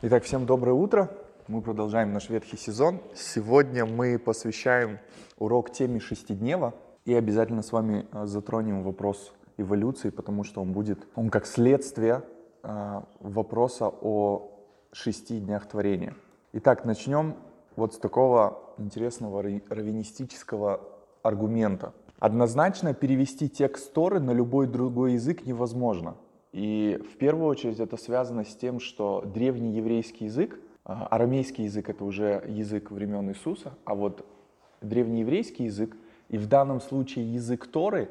Итак, 0.00 0.22
всем 0.22 0.46
доброе 0.46 0.74
утро. 0.74 1.10
Мы 1.48 1.60
продолжаем 1.60 2.12
наш 2.12 2.30
ветхий 2.30 2.56
сезон. 2.56 3.00
Сегодня 3.16 3.84
мы 3.84 4.16
посвящаем 4.16 5.00
урок 5.38 5.72
теме 5.72 5.98
шестиднева 5.98 6.72
и 7.04 7.12
обязательно 7.14 7.62
с 7.62 7.72
вами 7.72 8.06
а, 8.12 8.24
затронем 8.24 8.84
вопрос 8.84 9.32
эволюции, 9.56 10.10
потому 10.10 10.44
что 10.44 10.62
он 10.62 10.72
будет, 10.72 11.04
он 11.16 11.30
как 11.30 11.46
следствие 11.46 12.22
э, 12.62 13.00
вопроса 13.18 13.88
о 13.88 14.52
шести 14.92 15.40
днях 15.40 15.66
творения. 15.66 16.14
Итак, 16.52 16.84
начнем 16.84 17.34
вот 17.74 17.94
с 17.94 17.98
такого 17.98 18.72
интересного 18.78 19.42
раввинистического 19.42 20.80
аргумента. 21.24 21.92
Однозначно 22.20 22.94
перевести 22.94 23.48
текст 23.48 23.92
Торы 23.92 24.20
на 24.20 24.30
любой 24.30 24.68
другой 24.68 25.14
язык 25.14 25.44
невозможно. 25.44 26.14
И 26.52 27.00
в 27.12 27.16
первую 27.16 27.46
очередь 27.48 27.80
это 27.80 27.96
связано 27.96 28.44
с 28.44 28.54
тем, 28.56 28.80
что 28.80 29.22
древний 29.26 29.72
еврейский 29.72 30.26
язык, 30.26 30.58
а, 30.84 31.06
арамейский 31.06 31.64
язык 31.64 31.90
это 31.90 32.04
уже 32.04 32.42
язык 32.48 32.90
времен 32.90 33.28
Иисуса, 33.30 33.74
а 33.84 33.94
вот 33.94 34.24
древний 34.80 35.20
еврейский 35.20 35.64
язык 35.64 35.96
и 36.28 36.38
в 36.38 36.46
данном 36.46 36.80
случае 36.80 37.32
язык 37.34 37.66
Торы, 37.66 38.08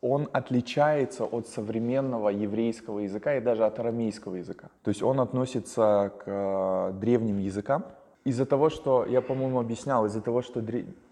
он 0.00 0.28
отличается 0.32 1.24
от 1.24 1.46
современного 1.46 2.28
еврейского 2.28 3.00
языка 3.00 3.36
и 3.36 3.40
даже 3.40 3.64
от 3.64 3.78
арамейского 3.78 4.36
языка. 4.36 4.68
То 4.82 4.88
есть 4.88 5.02
он 5.02 5.20
относится 5.20 6.12
к 6.18 6.24
а, 6.26 6.92
древним 6.92 7.38
языкам. 7.38 7.84
Из-за 8.24 8.46
того, 8.46 8.68
что, 8.68 9.04
я, 9.04 9.20
по-моему, 9.20 9.58
объяснял, 9.58 10.06
из-за 10.06 10.20
того, 10.20 10.42
что 10.42 10.62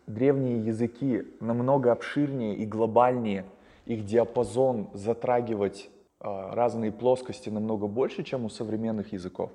древние 0.07 0.65
языки 0.65 1.25
намного 1.41 1.91
обширнее 1.91 2.55
и 2.55 2.65
глобальнее, 2.67 3.47
их 3.87 4.05
диапазон 4.05 4.91
затрагивать 4.95 5.91
разные 6.21 6.93
плоскости 6.93 7.49
намного 7.49 7.87
больше, 7.87 8.23
чем 8.23 8.45
у 8.45 8.51
современных 8.51 9.13
языков, 9.13 9.51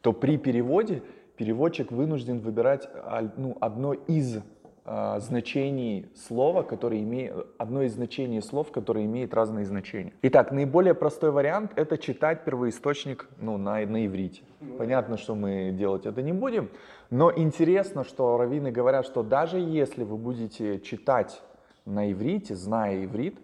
то 0.00 0.12
при 0.12 0.36
переводе 0.36 1.02
переводчик 1.36 1.92
вынужден 1.92 2.40
выбирать 2.40 2.88
ну, 3.36 3.56
одно 3.60 3.92
из 3.92 4.38
э, 4.84 5.20
значений 5.20 6.06
слова, 6.16 6.64
которое 6.64 7.00
имеет, 7.02 7.46
одно 7.58 7.82
из 7.82 7.94
значений 7.94 8.42
слов, 8.42 8.72
которое 8.72 9.04
имеет 9.04 9.32
разные 9.32 9.64
значения. 9.64 10.12
Итак, 10.22 10.50
наиболее 10.50 10.94
простой 10.94 11.30
вариант 11.30 11.72
это 11.76 11.96
читать 11.96 12.44
первоисточник 12.44 13.28
ну, 13.40 13.56
на, 13.56 13.86
на 13.86 14.04
иврите. 14.04 14.42
Понятно, 14.76 15.16
что 15.16 15.36
мы 15.36 15.70
делать 15.70 16.06
это 16.06 16.20
не 16.22 16.32
будем, 16.32 16.70
но 17.10 17.32
интересно, 17.34 18.02
что 18.02 18.36
раввины 18.36 18.72
говорят, 18.72 19.06
что 19.06 19.22
даже 19.22 19.58
если 19.60 20.02
вы 20.02 20.16
будете 20.16 20.80
читать 20.80 21.40
на 21.84 22.10
иврите, 22.10 22.56
зная 22.56 23.04
иврит, 23.04 23.38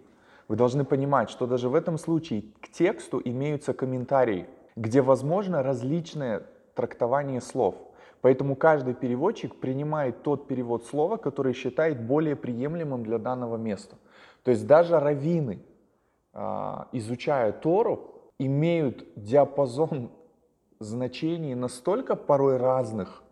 вы 0.47 0.55
должны 0.55 0.85
понимать, 0.85 1.29
что 1.29 1.47
даже 1.47 1.69
в 1.69 1.75
этом 1.75 1.97
случае 1.97 2.43
к 2.61 2.69
тексту 2.69 3.21
имеются 3.23 3.73
комментарии, 3.73 4.47
где 4.75 5.01
возможно 5.01 5.63
различное 5.63 6.43
трактование 6.75 7.41
слов. 7.41 7.75
Поэтому 8.21 8.55
каждый 8.55 8.93
переводчик 8.93 9.55
принимает 9.55 10.23
тот 10.23 10.47
перевод 10.47 10.85
слова, 10.85 11.17
который 11.17 11.53
считает 11.53 12.01
более 12.01 12.35
приемлемым 12.35 13.03
для 13.03 13.17
данного 13.17 13.57
места. 13.57 13.97
То 14.43 14.51
есть 14.51 14.67
даже 14.67 14.99
раввины, 14.99 15.59
а, 16.33 16.87
изучая 16.91 17.51
Тору, 17.51 18.31
имеют 18.39 19.05
диапазон 19.15 20.11
значений 20.79 21.55
настолько 21.55 22.15
порой 22.15 22.57
разных, 22.57 23.23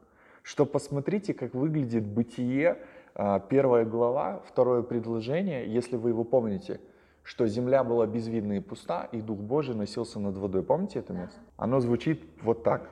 что 0.41 0.65
посмотрите, 0.65 1.33
как 1.33 1.53
выглядит 1.53 2.05
бытие, 2.05 2.77
а, 3.15 3.39
первая 3.39 3.85
глава, 3.85 4.41
второе 4.47 4.81
предложение, 4.81 5.71
если 5.71 5.95
вы 5.95 6.09
его 6.09 6.23
помните– 6.23 6.79
что 7.23 7.47
земля 7.47 7.83
была 7.83 8.05
безвидна 8.05 8.53
и 8.53 8.59
пуста, 8.59 9.07
и 9.11 9.21
Дух 9.21 9.39
Божий 9.39 9.75
носился 9.75 10.19
над 10.19 10.37
водой. 10.37 10.61
Помните 10.63 10.99
это 10.99 11.13
место? 11.13 11.39
Оно 11.57 11.79
звучит 11.79 12.21
вот 12.41 12.63
так. 12.63 12.89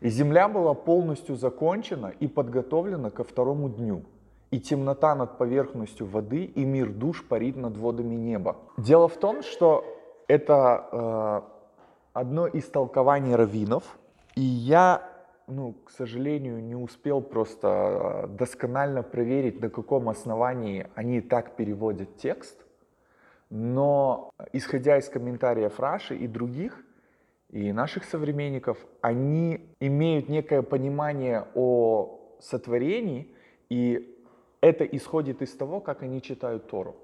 И 0.00 0.08
земля 0.08 0.48
была 0.48 0.74
полностью 0.74 1.36
закончена 1.36 2.12
и 2.20 2.26
подготовлена 2.26 3.10
ко 3.10 3.24
второму 3.24 3.68
дню. 3.68 4.04
И 4.50 4.60
темнота 4.60 5.14
над 5.14 5.38
поверхностью 5.38 6.06
воды, 6.06 6.44
и 6.44 6.64
мир 6.64 6.90
душ 6.90 7.26
парит 7.26 7.56
над 7.56 7.76
водами 7.76 8.14
неба. 8.14 8.56
Дело 8.76 9.08
в 9.08 9.16
том, 9.16 9.42
что 9.42 9.84
это 10.28 10.88
э, 10.92 11.40
одно 12.12 12.46
из 12.46 12.64
толкований 12.66 13.34
раввинов, 13.34 13.98
и 14.36 14.42
я, 14.42 15.02
ну, 15.46 15.74
к 15.84 15.90
сожалению, 15.90 16.62
не 16.62 16.76
успел 16.76 17.20
просто 17.20 17.68
э, 17.68 18.26
досконально 18.28 19.02
проверить, 19.02 19.60
на 19.60 19.68
каком 19.68 20.08
основании 20.08 20.86
они 20.94 21.20
так 21.20 21.56
переводят 21.56 22.16
текст. 22.16 22.64
Но 23.56 24.32
исходя 24.52 24.98
из 24.98 25.08
комментариев 25.08 25.78
Раши 25.78 26.16
и 26.16 26.26
других, 26.26 26.84
и 27.50 27.72
наших 27.72 28.02
современников, 28.02 28.84
они 29.00 29.60
имеют 29.78 30.28
некое 30.28 30.62
понимание 30.62 31.46
о 31.54 32.18
сотворении, 32.40 33.32
и 33.70 34.18
это 34.60 34.82
исходит 34.82 35.40
из 35.40 35.54
того, 35.54 35.80
как 35.80 36.02
они 36.02 36.20
читают 36.20 36.66
Тору. 36.66 36.96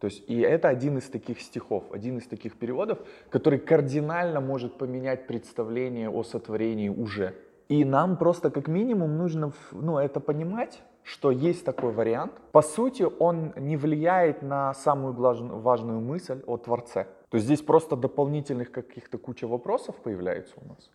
То 0.00 0.08
есть, 0.08 0.28
и 0.28 0.40
это 0.40 0.68
один 0.68 0.98
из 0.98 1.08
таких 1.08 1.40
стихов, 1.40 1.84
один 1.92 2.18
из 2.18 2.26
таких 2.26 2.58
переводов, 2.58 2.98
который 3.30 3.60
кардинально 3.60 4.40
может 4.40 4.78
поменять 4.78 5.28
представление 5.28 6.10
о 6.10 6.24
сотворении 6.24 6.88
уже. 6.88 7.36
И 7.68 7.84
нам 7.84 8.16
просто 8.16 8.50
как 8.50 8.66
минимум 8.66 9.16
нужно 9.16 9.52
ну, 9.70 9.98
это 9.98 10.18
понимать, 10.18 10.82
что 11.06 11.30
есть 11.30 11.64
такой 11.64 11.92
вариант. 11.92 12.32
По 12.50 12.62
сути, 12.62 13.06
он 13.20 13.52
не 13.56 13.76
влияет 13.76 14.42
на 14.42 14.74
самую 14.74 15.14
важную 15.14 16.00
мысль 16.00 16.42
о 16.46 16.56
Творце. 16.56 17.06
То 17.28 17.36
есть 17.36 17.46
здесь 17.46 17.62
просто 17.62 17.94
дополнительных 17.94 18.72
каких-то 18.72 19.16
куча 19.16 19.46
вопросов 19.46 19.94
появляется 20.02 20.54
у 20.56 20.68
нас. 20.68 20.90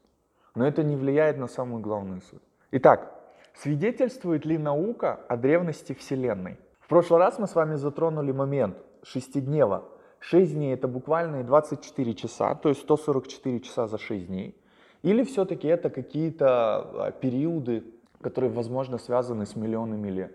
Но 0.54 0.68
это 0.68 0.84
не 0.84 0.98
влияет 0.98 1.38
на 1.38 1.48
самую 1.48 1.82
главную 1.82 2.20
суть. 2.22 2.42
Итак, 2.72 3.16
свидетельствует 3.54 4.46
ли 4.46 4.58
наука 4.58 5.18
о 5.30 5.38
древности 5.38 5.94
Вселенной? 5.94 6.58
В 6.82 6.90
прошлый 6.90 7.22
раз 7.22 7.40
мы 7.40 7.48
с 7.48 7.56
вами 7.56 7.76
затронули 7.76 8.34
момент 8.34 8.78
шестиднева. 9.04 9.86
6 10.20 10.54
дней 10.54 10.74
это 10.74 10.90
буквально 10.90 11.44
24 11.44 12.14
часа, 12.16 12.56
то 12.56 12.68
есть 12.68 12.82
144 12.82 13.60
часа 13.62 13.88
за 13.88 13.98
6 13.98 14.28
дней. 14.28 14.58
Или 15.04 15.24
все-таки 15.24 15.70
это 15.70 15.90
какие-то 15.90 16.48
а, 16.48 17.12
периоды, 17.12 17.86
которые, 18.22 18.52
возможно, 18.52 18.98
связаны 18.98 19.46
с 19.46 19.56
миллионами 19.56 20.10
лет. 20.10 20.34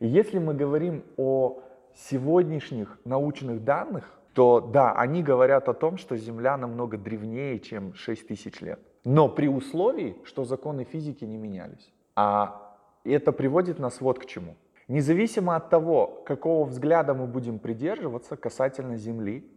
И 0.00 0.06
если 0.06 0.38
мы 0.38 0.54
говорим 0.54 1.04
о 1.16 1.60
сегодняшних 1.94 2.98
научных 3.04 3.64
данных, 3.64 4.18
то 4.34 4.60
да, 4.60 4.92
они 4.92 5.22
говорят 5.22 5.68
о 5.68 5.74
том, 5.74 5.96
что 5.96 6.16
Земля 6.16 6.56
намного 6.56 6.98
древнее, 6.98 7.58
чем 7.58 7.94
6 7.94 8.28
тысяч 8.28 8.60
лет. 8.60 8.80
Но 9.04 9.28
при 9.28 9.48
условии, 9.48 10.16
что 10.24 10.44
законы 10.44 10.84
физики 10.84 11.24
не 11.24 11.38
менялись. 11.38 11.92
А 12.14 12.76
это 13.04 13.32
приводит 13.32 13.78
нас 13.78 14.00
вот 14.00 14.18
к 14.18 14.26
чему. 14.26 14.56
Независимо 14.88 15.56
от 15.56 15.70
того, 15.70 16.22
какого 16.26 16.66
взгляда 16.66 17.14
мы 17.14 17.26
будем 17.26 17.58
придерживаться 17.58 18.36
касательно 18.36 18.96
Земли, 18.96 19.50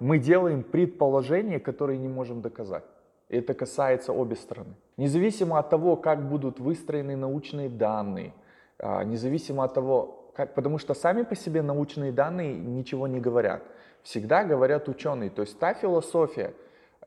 мы 0.00 0.18
делаем 0.18 0.62
предположения, 0.62 1.60
которые 1.60 1.98
не 1.98 2.08
можем 2.08 2.40
доказать. 2.40 2.84
Это 3.28 3.54
касается 3.54 4.12
обе 4.12 4.34
стороны. 4.34 4.74
Независимо 4.96 5.58
от 5.58 5.70
того, 5.70 5.96
как 5.96 6.28
будут 6.28 6.60
выстроены 6.60 7.16
научные 7.16 7.68
данные, 7.68 8.34
а, 8.78 9.04
независимо 9.04 9.64
от 9.64 9.74
того, 9.74 10.30
как, 10.34 10.54
потому 10.54 10.78
что 10.78 10.94
сами 10.94 11.22
по 11.22 11.34
себе 11.34 11.62
научные 11.62 12.12
данные 12.12 12.54
ничего 12.54 13.06
не 13.06 13.20
говорят. 13.20 13.62
Всегда 14.02 14.44
говорят 14.44 14.88
ученые. 14.88 15.30
То 15.30 15.42
есть 15.42 15.58
та 15.58 15.74
философия 15.74 16.54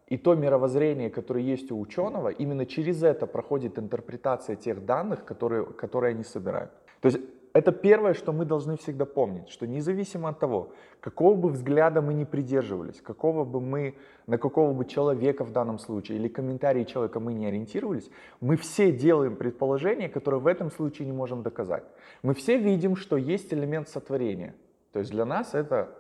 и 0.08 0.18
то 0.18 0.36
мировоззрение, 0.36 1.10
которое 1.10 1.44
есть 1.44 1.72
у 1.72 1.80
ученого, 1.80 2.30
именно 2.30 2.66
через 2.66 3.04
это 3.04 3.28
проходит 3.28 3.78
интерпретация 3.78 4.56
тех 4.56 4.86
данных, 4.86 5.26
которые, 5.26 5.66
которые 5.66 6.12
они 6.12 6.24
собирают. 6.24 6.72
То 7.02 7.08
есть 7.10 7.20
это 7.56 7.72
первое, 7.72 8.14
что 8.14 8.34
мы 8.34 8.44
должны 8.44 8.76
всегда 8.76 9.06
помнить, 9.06 9.48
что 9.48 9.66
независимо 9.66 10.28
от 10.28 10.40
того, 10.40 10.74
какого 11.00 11.36
бы 11.36 11.48
взгляда 11.48 12.02
мы 12.02 12.14
ни 12.14 12.26
придерживались, 12.26 13.00
какого 13.00 13.46
бы 13.46 13.62
мы, 13.62 13.96
на 14.28 14.38
какого 14.38 14.74
бы 14.74 14.84
человека 14.84 15.46
в 15.46 15.54
данном 15.54 15.80
случае 15.80 16.18
или 16.18 16.28
комментарии 16.28 16.84
человека 16.84 17.22
мы 17.22 17.34
не 17.34 17.46
ориентировались, 17.46 18.12
мы 18.42 18.58
все 18.58 18.92
делаем 18.92 19.38
предположения, 19.38 20.10
которые 20.10 20.42
в 20.42 20.48
этом 20.48 20.70
случае 20.70 21.06
не 21.06 21.14
можем 21.14 21.44
доказать. 21.44 21.86
Мы 22.24 22.34
все 22.34 22.58
видим, 22.58 22.98
что 22.98 23.16
есть 23.16 23.54
элемент 23.54 23.88
сотворения. 23.88 24.54
То 24.92 25.00
есть 25.00 25.12
для 25.12 25.24
нас 25.24 25.54
это 25.54 25.96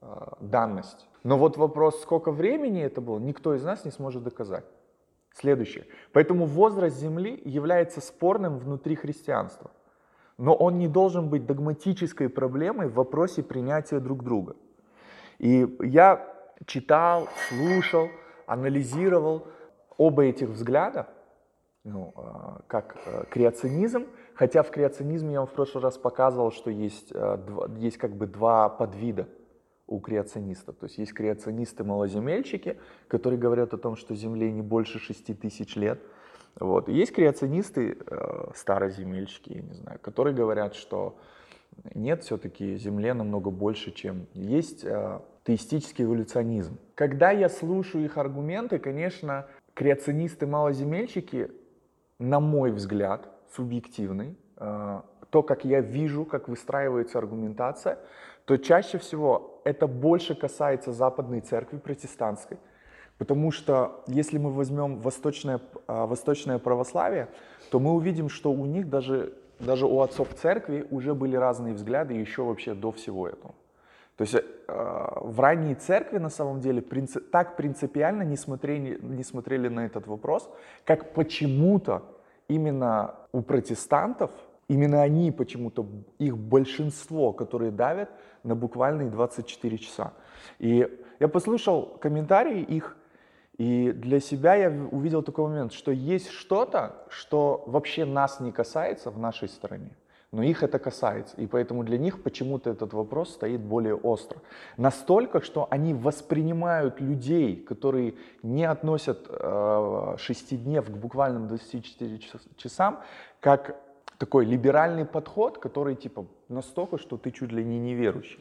э, 0.00 0.06
данность. 0.38 1.08
Но 1.24 1.36
вот 1.36 1.56
вопрос, 1.56 2.00
сколько 2.00 2.30
времени 2.30 2.80
это 2.80 3.00
было, 3.00 3.18
никто 3.18 3.56
из 3.56 3.64
нас 3.64 3.84
не 3.84 3.90
сможет 3.90 4.22
доказать. 4.22 4.64
Следующее. 5.34 5.86
Поэтому 6.12 6.46
возраст 6.46 6.96
Земли 6.96 7.42
является 7.44 8.00
спорным 8.00 8.60
внутри 8.60 8.94
христианства 8.94 9.72
но 10.38 10.54
он 10.54 10.78
не 10.78 10.88
должен 10.88 11.28
быть 11.28 11.46
догматической 11.46 12.28
проблемой 12.28 12.88
в 12.88 12.94
вопросе 12.94 13.42
принятия 13.42 14.00
друг 14.00 14.22
друга. 14.22 14.56
И 15.38 15.66
я 15.80 16.26
читал, 16.66 17.28
слушал, 17.48 18.08
анализировал 18.46 19.48
оба 19.96 20.24
этих 20.24 20.48
взгляда, 20.48 21.08
ну, 21.84 22.12
а, 22.16 22.62
как 22.66 22.96
э, 23.06 23.24
креационизм, 23.30 24.06
хотя 24.34 24.62
в 24.62 24.70
креационизме 24.70 25.34
я 25.34 25.40
вам 25.40 25.46
в 25.46 25.52
прошлый 25.52 25.84
раз 25.84 25.96
показывал, 25.96 26.50
что 26.50 26.70
есть, 26.70 27.12
э, 27.14 27.38
есть 27.78 27.96
как 27.96 28.16
бы 28.16 28.26
два 28.26 28.68
подвида 28.68 29.28
у 29.86 30.00
креационистов. 30.00 30.76
То 30.76 30.86
есть 30.86 30.98
есть 30.98 31.12
креационисты-малоземельщики, 31.12 32.78
которые 33.08 33.38
говорят 33.38 33.72
о 33.72 33.78
том, 33.78 33.94
что 33.94 34.16
Земле 34.16 34.50
не 34.50 34.62
больше 34.62 34.98
6 34.98 35.38
тысяч 35.38 35.76
лет– 35.76 36.00
Вот. 36.58 36.88
Есть 36.88 37.12
креационисты, 37.12 37.98
э, 38.06 38.50
староземельщики, 38.54 39.52
я 39.52 39.62
не 39.62 39.74
знаю, 39.74 39.98
которые 40.00 40.34
говорят, 40.34 40.74
что 40.74 41.18
нет, 41.94 42.24
все-таки 42.24 42.76
Земле 42.76 43.12
намного 43.14 43.50
больше, 43.50 43.92
чем 43.92 44.26
есть 44.32 44.84
э, 44.84 45.20
теистический 45.44 46.04
эволюционизм. 46.04 46.78
Когда 46.94 47.30
я 47.30 47.48
слушаю 47.48 48.04
их 48.04 48.16
аргументы, 48.16 48.78
конечно, 48.78 49.46
креационисты-малоземельщики, 49.74 51.50
на 52.18 52.40
мой 52.40 52.72
взгляд, 52.72 53.28
субъективный, 53.54 54.38
э, 54.56 55.00
то, 55.30 55.42
как 55.42 55.64
я 55.64 55.80
вижу, 55.80 56.24
как 56.24 56.48
выстраивается 56.48 57.18
аргументация, 57.18 57.98
то 58.46 58.56
чаще 58.56 58.98
всего 58.98 59.60
это 59.64 59.86
больше 59.86 60.34
касается 60.34 60.92
западной 60.92 61.40
церкви 61.40 61.78
протестантской. 61.78 62.58
Потому 63.18 63.50
что 63.50 64.02
если 64.06 64.38
мы 64.38 64.52
возьмем 64.52 64.98
восточное, 64.98 65.60
э, 65.88 66.06
восточное 66.06 66.58
православие, 66.58 67.28
то 67.70 67.80
мы 67.80 67.92
увидим, 67.92 68.28
что 68.28 68.52
у 68.52 68.66
них 68.66 68.88
даже, 68.88 69.32
даже 69.58 69.86
у 69.86 70.00
отцов 70.00 70.34
церкви 70.34 70.86
уже 70.90 71.14
были 71.14 71.36
разные 71.36 71.74
взгляды 71.74 72.14
еще 72.14 72.42
вообще 72.42 72.74
до 72.74 72.92
всего 72.92 73.26
этого. 73.26 73.54
То 74.16 74.22
есть 74.22 74.34
э, 74.34 74.42
в 74.68 75.40
ранней 75.40 75.74
церкви 75.74 76.18
на 76.18 76.30
самом 76.30 76.60
деле 76.60 76.80
принци- 76.80 77.20
так 77.20 77.56
принципиально 77.56 78.22
не 78.22 78.36
смотрели, 78.36 78.98
не 79.02 79.24
смотрели 79.24 79.68
на 79.68 79.86
этот 79.86 80.06
вопрос, 80.06 80.48
как 80.84 81.12
почему-то 81.12 82.02
именно 82.48 83.14
у 83.32 83.42
протестантов, 83.42 84.30
именно 84.68 85.02
они 85.02 85.32
почему-то, 85.32 85.86
их 86.18 86.36
большинство, 86.36 87.32
которые 87.32 87.70
давят 87.70 88.10
на 88.42 88.54
буквальные 88.54 89.10
24 89.10 89.78
часа. 89.78 90.12
И 90.58 90.88
я 91.20 91.28
послушал 91.28 91.98
комментарии 92.00 92.62
их, 92.62 92.96
и 93.58 93.92
для 93.92 94.20
себя 94.20 94.54
я 94.54 94.70
увидел 94.90 95.22
такой 95.22 95.48
момент, 95.48 95.72
что 95.72 95.90
есть 95.90 96.30
что-то, 96.30 97.04
что 97.08 97.64
вообще 97.66 98.04
нас 98.04 98.40
не 98.40 98.52
касается 98.52 99.10
в 99.10 99.18
нашей 99.18 99.48
стране 99.48 99.90
но 100.32 100.42
их 100.42 100.62
это 100.62 100.78
касается, 100.78 101.36
и 101.40 101.46
поэтому 101.46 101.82
для 101.82 101.98
них 101.98 102.22
почему-то 102.22 102.70
этот 102.70 102.92
вопрос 102.92 103.30
стоит 103.30 103.60
более 103.60 103.94
остро. 103.94 104.40
Настолько, 104.76 105.40
что 105.40 105.66
они 105.70 105.94
воспринимают 105.94 107.00
людей, 107.00 107.56
которые 107.56 108.14
не 108.42 108.64
относят 108.64 109.26
э, 109.28 110.16
шестиднев 110.18 110.86
к 110.86 110.90
буквальным 110.90 111.48
24 111.48 112.20
часам, 112.56 113.00
как 113.40 113.76
такой 114.18 114.44
либеральный 114.44 115.04
подход, 115.04 115.58
который 115.58 115.94
типа 115.94 116.26
настолько, 116.48 116.98
что 116.98 117.16
ты 117.16 117.30
чуть 117.30 117.52
ли 117.52 117.64
не 117.64 117.78
неверующий. 117.78 118.40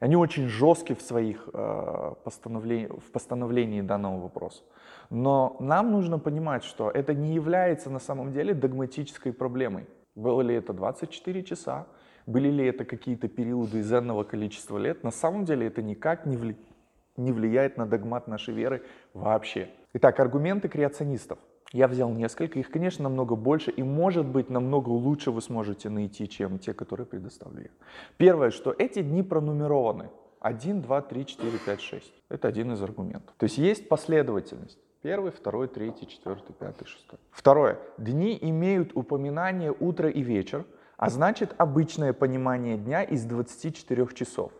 Они 0.00 0.16
очень 0.16 0.48
жесткие 0.48 0.96
в 0.96 1.02
своих 1.02 1.48
э, 1.52 2.14
постановлении, 2.24 2.86
в 2.86 3.12
постановлении 3.12 3.82
данного 3.82 4.18
вопроса. 4.18 4.62
Но 5.10 5.56
нам 5.60 5.92
нужно 5.92 6.18
понимать, 6.18 6.64
что 6.64 6.90
это 6.90 7.12
не 7.12 7.34
является 7.34 7.90
на 7.90 7.98
самом 7.98 8.32
деле 8.32 8.54
догматической 8.54 9.34
проблемой. 9.34 9.86
Было 10.14 10.40
ли 10.40 10.54
это 10.54 10.72
24 10.72 11.42
часа, 11.42 11.86
были 12.26 12.48
ли 12.48 12.66
это 12.66 12.86
какие-то 12.86 13.28
периоды 13.28 13.80
из 13.80 13.92
энного 13.92 14.24
количества 14.24 14.78
лет, 14.78 15.04
на 15.04 15.10
самом 15.10 15.44
деле 15.44 15.66
это 15.66 15.82
никак 15.82 16.24
не 16.24 17.32
влияет 17.32 17.76
на 17.76 17.86
догмат 17.86 18.26
нашей 18.26 18.54
веры 18.54 18.82
вообще. 19.12 19.68
Итак, 19.92 20.18
аргументы 20.18 20.68
креационистов. 20.68 21.38
Я 21.72 21.86
взял 21.86 22.10
несколько, 22.12 22.58
их, 22.58 22.70
конечно, 22.70 23.04
намного 23.04 23.36
больше, 23.36 23.70
и, 23.70 23.82
может 23.82 24.26
быть, 24.26 24.50
намного 24.50 24.88
лучше 24.88 25.30
вы 25.30 25.40
сможете 25.40 25.88
найти, 25.88 26.28
чем 26.28 26.58
те, 26.58 26.74
которые 26.74 27.06
предоставлю 27.06 27.62
я. 27.62 27.70
Первое, 28.16 28.50
что 28.50 28.74
эти 28.76 29.02
дни 29.02 29.22
пронумерованы. 29.22 30.10
1, 30.40 30.82
2, 30.82 31.02
3, 31.02 31.26
4, 31.26 31.58
5, 31.66 31.80
6. 31.80 32.12
Это 32.28 32.48
один 32.48 32.72
из 32.72 32.82
аргументов. 32.82 33.34
То 33.36 33.44
есть 33.44 33.58
есть 33.58 33.88
последовательность. 33.88 34.78
Первый, 35.02 35.30
второй, 35.30 35.68
третий, 35.68 36.06
четвертый, 36.06 36.52
пятый, 36.52 36.86
шестой. 36.86 37.18
Второе. 37.30 37.78
Дни 37.98 38.36
имеют 38.40 38.92
упоминание 38.94 39.74
утро 39.78 40.10
и 40.10 40.22
вечер, 40.22 40.64
а 40.96 41.08
значит 41.08 41.54
обычное 41.56 42.12
понимание 42.12 42.76
дня 42.76 43.02
из 43.02 43.24
24 43.24 44.08
часов. 44.14 44.52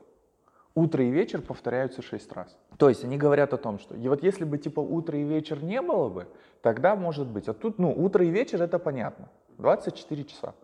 Утро 0.75 1.05
и 1.05 1.11
вечер 1.11 1.43
повторяются 1.43 2.01
шесть 2.01 2.33
раз. 2.33 2.57
То 2.79 2.89
есть 2.89 3.05
они 3.05 3.17
говорят 3.17 3.53
о 3.53 3.57
том, 3.57 3.79
что 3.79 3.97
и 3.97 4.09
вот 4.09 4.23
если 4.23 4.45
бы 4.45 4.57
типа 4.57 4.81
утро 4.81 5.19
и 5.19 5.25
вечер 5.25 5.63
не 5.63 5.83
было 5.83 6.09
бы, 6.09 6.29
тогда 6.63 6.95
может 6.95 7.27
быть. 7.27 7.49
А 7.49 7.55
тут, 7.55 7.79
ну, 7.79 7.93
утро 7.93 8.25
и 8.25 8.31
вечер 8.31 8.63
это 8.63 8.79
понятно. 8.79 9.29
24 9.59 10.25
часа. 10.25 10.55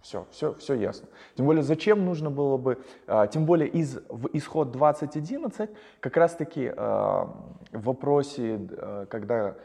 Все, 0.00 0.26
все, 0.32 0.52
все 0.54 0.74
ясно. 0.74 1.08
Тем 1.34 1.46
более, 1.46 1.62
зачем 1.62 2.04
нужно 2.04 2.30
было 2.30 2.58
бы, 2.58 2.78
а, 3.06 3.26
тем 3.26 3.46
более 3.46 3.68
из, 3.68 3.96
в 4.10 4.28
исход 4.34 4.70
2011, 4.70 5.70
как 6.00 6.16
раз 6.18 6.34
таки 6.34 6.70
а, 6.76 7.34
в 7.72 7.84
вопросе, 7.84 8.68
а, 8.72 9.06
когда 9.06 9.56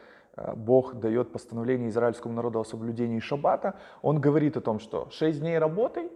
Бог 0.55 0.95
дает 0.95 1.33
постановление 1.33 1.89
израильскому 1.89 2.33
народу 2.33 2.61
о 2.61 2.63
соблюдении 2.63 3.19
шаббата, 3.19 3.75
он 4.01 4.21
говорит 4.21 4.55
о 4.55 4.61
том, 4.61 4.79
что 4.79 5.09
6 5.09 5.41
дней 5.41 5.57
работай, 5.57 6.09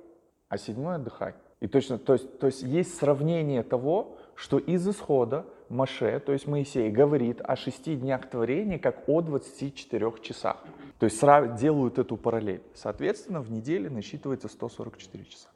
а 0.48 0.58
седьмой 0.58 0.96
отдыхай. 0.96 1.34
И 1.63 1.68
точно, 1.68 1.98
то 1.98 2.12
есть, 2.12 2.39
то 2.39 2.48
есть 2.48 2.62
есть 2.62 2.98
сравнение 2.98 3.63
того, 3.63 4.18
что 4.36 4.57
из 4.57 4.86
исхода 4.86 5.45
Маше, 5.69 6.19
то 6.19 6.33
есть 6.33 6.45
Моисей, 6.45 6.92
говорит 6.92 7.39
о 7.42 7.56
шести 7.56 7.95
днях 7.95 8.30
творения 8.30 8.77
как 8.77 9.07
о 9.07 9.21
24 9.21 10.12
часах. 10.21 10.57
То 11.00 11.06
есть 11.06 11.21
делают 11.57 12.00
эту 12.00 12.18
параллель. 12.18 12.62
Соответственно, 12.75 13.39
в 13.39 13.50
неделе 13.50 13.89
насчитывается 13.89 14.50
144 14.50 15.24
часа. 15.24 15.48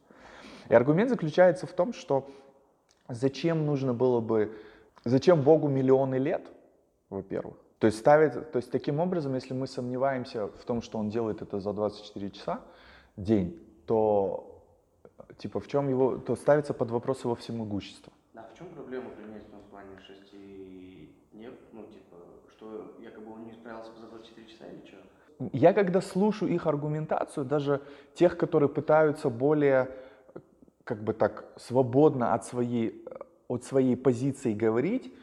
И 0.69 0.73
аргумент 0.73 1.09
заключается 1.09 1.67
в 1.67 1.73
том, 1.73 1.91
что 1.91 2.25
зачем 3.09 3.65
нужно 3.65 3.93
было 3.93 4.21
бы, 4.21 4.57
зачем 5.03 5.41
Богу 5.41 5.67
миллионы 5.67 6.15
лет, 6.15 6.47
во-первых. 7.09 7.57
То 7.79 7.87
есть 7.87 7.99
ставить, 7.99 8.31
то 8.53 8.59
есть 8.59 8.71
таким 8.71 9.01
образом, 9.01 9.35
если 9.35 9.53
мы 9.53 9.67
сомневаемся 9.67 10.47
в 10.47 10.63
том, 10.63 10.81
что 10.81 10.99
он 10.99 11.09
делает 11.09 11.41
это 11.41 11.59
за 11.59 11.73
24 11.73 12.31
часа 12.31 12.61
день, 13.17 13.59
то 13.85 14.46
типа 15.37 15.59
в 15.59 15.67
чем 15.67 15.89
его, 15.89 16.17
то 16.17 16.35
ставится 16.35 16.73
под 16.73 16.91
вопрос 16.91 17.23
его 17.23 17.35
всемогущество. 17.35 18.11
Да, 18.33 18.49
в 18.53 18.57
чем 18.57 18.67
проблема 18.69 19.09
принять 19.11 19.43
в 19.43 19.69
плане 19.69 19.99
6 20.05 20.31
дней, 21.33 21.49
ну 21.71 21.83
типа, 21.83 22.17
что 22.51 22.95
якобы 22.99 23.33
он 23.33 23.45
не 23.45 23.53
справился 23.53 23.91
за 23.99 24.07
24 24.07 24.47
часа 24.47 24.65
или 24.65 24.85
что? 24.85 24.97
я 25.53 25.73
когда 25.73 26.01
слушаю 26.01 26.51
их 26.51 26.67
аргументацию, 26.67 27.45
даже 27.45 27.81
тех, 28.15 28.37
которые 28.37 28.69
пытаются 28.69 29.29
более, 29.29 29.89
как 30.83 31.03
бы 31.03 31.13
так, 31.13 31.45
свободно 31.57 32.33
от 32.33 32.45
своей, 32.45 33.05
от 33.47 33.63
своей 33.63 33.95
позиции 33.95 34.53
говорить, 34.53 35.13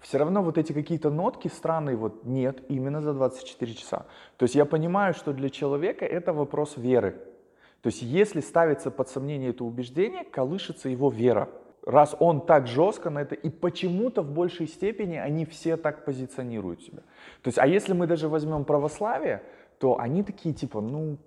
все 0.00 0.18
равно 0.18 0.42
вот 0.42 0.58
эти 0.58 0.72
какие-то 0.72 1.10
нотки 1.10 1.48
странные, 1.48 1.96
вот 1.96 2.24
нет, 2.24 2.62
именно 2.68 3.00
за 3.00 3.12
24 3.12 3.74
часа. 3.74 4.06
То 4.36 4.44
есть 4.44 4.54
я 4.54 4.64
понимаю, 4.64 5.14
что 5.14 5.32
для 5.32 5.50
человека 5.50 6.04
это 6.04 6.32
вопрос 6.32 6.76
веры. 6.76 7.20
То 7.82 7.88
есть 7.88 8.02
если 8.02 8.40
ставится 8.40 8.90
под 8.90 9.08
сомнение 9.08 9.50
это 9.50 9.64
убеждение, 9.64 10.24
колышется 10.24 10.88
его 10.88 11.10
вера 11.10 11.48
раз 11.84 12.16
он 12.20 12.40
так 12.40 12.66
жестко 12.66 13.10
на 13.10 13.20
это, 13.20 13.34
и 13.34 13.50
почему-то 13.50 14.22
в 14.22 14.30
большей 14.30 14.66
степени 14.66 15.16
они 15.16 15.44
все 15.44 15.76
так 15.76 16.04
позиционируют 16.04 16.82
себя. 16.82 17.02
То 17.42 17.48
есть, 17.48 17.58
а 17.58 17.66
если 17.66 17.92
мы 17.92 18.06
даже 18.06 18.28
возьмем 18.28 18.64
православие, 18.64 19.42
то 19.78 19.98
они 19.98 20.22
такие 20.22 20.54
типа, 20.54 20.80
ну, 20.80 21.18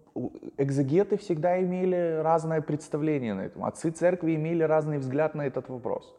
экзегеты 0.58 1.18
всегда 1.18 1.62
имели 1.62 2.22
разное 2.22 2.62
представление 2.62 3.34
на 3.34 3.42
этом, 3.42 3.66
отцы 3.66 3.92
церкви 3.92 4.36
имели 4.36 4.64
разный 4.64 4.98
взгляд 4.98 5.36
на 5.36 5.46
этот 5.46 5.68
вопрос. 5.70 6.16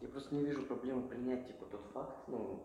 Я 0.00 0.08
просто 0.08 0.34
не 0.34 0.44
вижу 0.44 0.62
проблемы 0.62 1.02
принять 1.02 1.46
типа 1.46 1.66
тот 1.70 1.82
факт, 1.92 2.16
ну, 2.28 2.62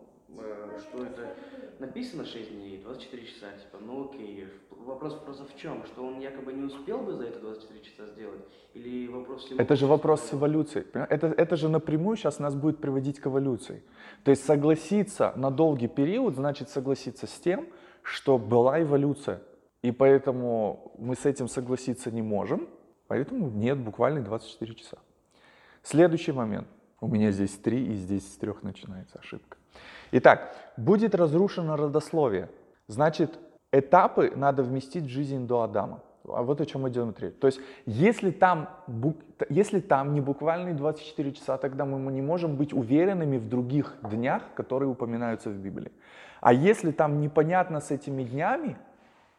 что 0.80 1.04
это 1.04 1.34
написано 1.78 2.24
6 2.24 2.52
дней, 2.52 2.80
24 2.82 3.26
часа, 3.26 3.46
типа, 3.52 3.78
ну 3.80 4.08
окей. 4.08 4.46
Вопрос 4.70 5.14
просто 5.14 5.44
в 5.44 5.56
чем? 5.56 5.84
Что 5.86 6.04
он 6.04 6.20
якобы 6.20 6.52
не 6.52 6.64
успел 6.64 6.98
бы 6.98 7.12
за 7.14 7.24
это 7.24 7.40
24 7.40 7.80
часа 7.80 8.06
сделать? 8.06 8.40
Или 8.74 9.06
вопрос... 9.08 9.50
Это 9.56 9.76
же 9.76 9.86
вопрос 9.86 10.22
с 10.22 10.34
эволюцией. 10.34 10.86
Это, 10.92 11.28
это 11.28 11.56
же 11.56 11.68
напрямую 11.68 12.16
сейчас 12.16 12.38
нас 12.38 12.54
будет 12.54 12.78
приводить 12.78 13.20
к 13.20 13.26
эволюции. 13.26 13.82
То 14.24 14.30
есть 14.30 14.44
согласиться 14.44 15.32
на 15.36 15.50
долгий 15.50 15.88
период, 15.88 16.34
значит 16.34 16.68
согласиться 16.68 17.26
с 17.26 17.38
тем, 17.38 17.68
что 18.02 18.38
была 18.38 18.82
эволюция. 18.82 19.40
И 19.82 19.92
поэтому 19.92 20.92
мы 20.98 21.14
с 21.14 21.26
этим 21.26 21.48
согласиться 21.48 22.10
не 22.10 22.22
можем, 22.22 22.68
поэтому 23.08 23.50
нет 23.50 23.78
буквально 23.78 24.22
24 24.22 24.74
часа. 24.74 24.98
Следующий 25.82 26.32
момент. 26.32 26.68
У 27.00 27.08
меня 27.08 27.32
здесь 27.32 27.52
три, 27.58 27.84
и 27.86 27.94
здесь 27.94 28.32
с 28.32 28.36
трех 28.36 28.62
начинается 28.62 29.18
ошибка. 29.18 29.56
Итак, 30.12 30.54
будет 30.76 31.14
разрушено 31.14 31.76
родословие. 31.76 32.48
Значит, 32.88 33.38
этапы 33.72 34.32
надо 34.36 34.62
вместить 34.62 35.04
в 35.04 35.08
жизнь 35.08 35.46
до 35.46 35.62
Адама. 35.62 36.00
А 36.28 36.42
вот 36.42 36.60
о 36.60 36.66
чем 36.66 36.88
идем 36.88 37.14
речь. 37.18 37.34
То 37.40 37.48
есть, 37.48 37.60
если 37.84 38.30
там, 38.30 38.68
если 39.48 39.80
там 39.80 40.14
не 40.14 40.20
буквальные 40.20 40.74
24 40.74 41.32
часа, 41.32 41.56
тогда 41.58 41.84
мы 41.84 42.12
не 42.12 42.22
можем 42.22 42.56
быть 42.56 42.72
уверенными 42.72 43.38
в 43.38 43.48
других 43.48 43.96
днях, 44.02 44.42
которые 44.54 44.88
упоминаются 44.88 45.50
в 45.50 45.56
Библии. 45.56 45.90
А 46.40 46.52
если 46.52 46.92
там 46.92 47.20
непонятно 47.20 47.80
с 47.80 47.90
этими 47.90 48.22
днями, 48.22 48.76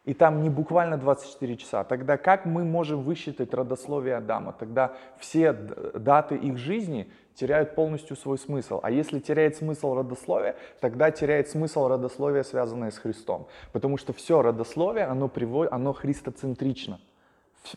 и 0.06 0.14
там 0.14 0.42
не 0.42 0.50
буквально 0.50 0.98
24 0.98 1.56
часа, 1.56 1.84
тогда 1.86 2.18
как 2.18 2.46
мы 2.46 2.66
можем 2.66 3.04
высчитать 3.04 3.54
родословие 3.54 4.18
Адама? 4.18 4.52
Тогда 4.52 4.92
все 5.18 5.54
даты 5.54 6.36
их 6.36 6.58
жизни 6.58 7.10
теряют 7.36 7.76
полностью 7.76 8.16
свой 8.16 8.38
смысл. 8.38 8.80
А 8.84 8.92
если 8.92 9.20
теряет 9.20 9.56
смысл 9.56 9.96
родословия, 9.96 10.56
тогда 10.80 11.12
теряет 11.12 11.50
смысл 11.50 11.88
родословия, 11.88 12.44
связанное 12.44 12.92
с 12.92 12.98
Христом. 12.98 13.48
Потому 13.72 13.98
что 13.98 14.14
все 14.14 14.42
родословие, 14.42 15.06
оно, 15.06 15.28
приводит, 15.28 15.74
оно 15.74 15.94
христоцентрично. 15.94 17.00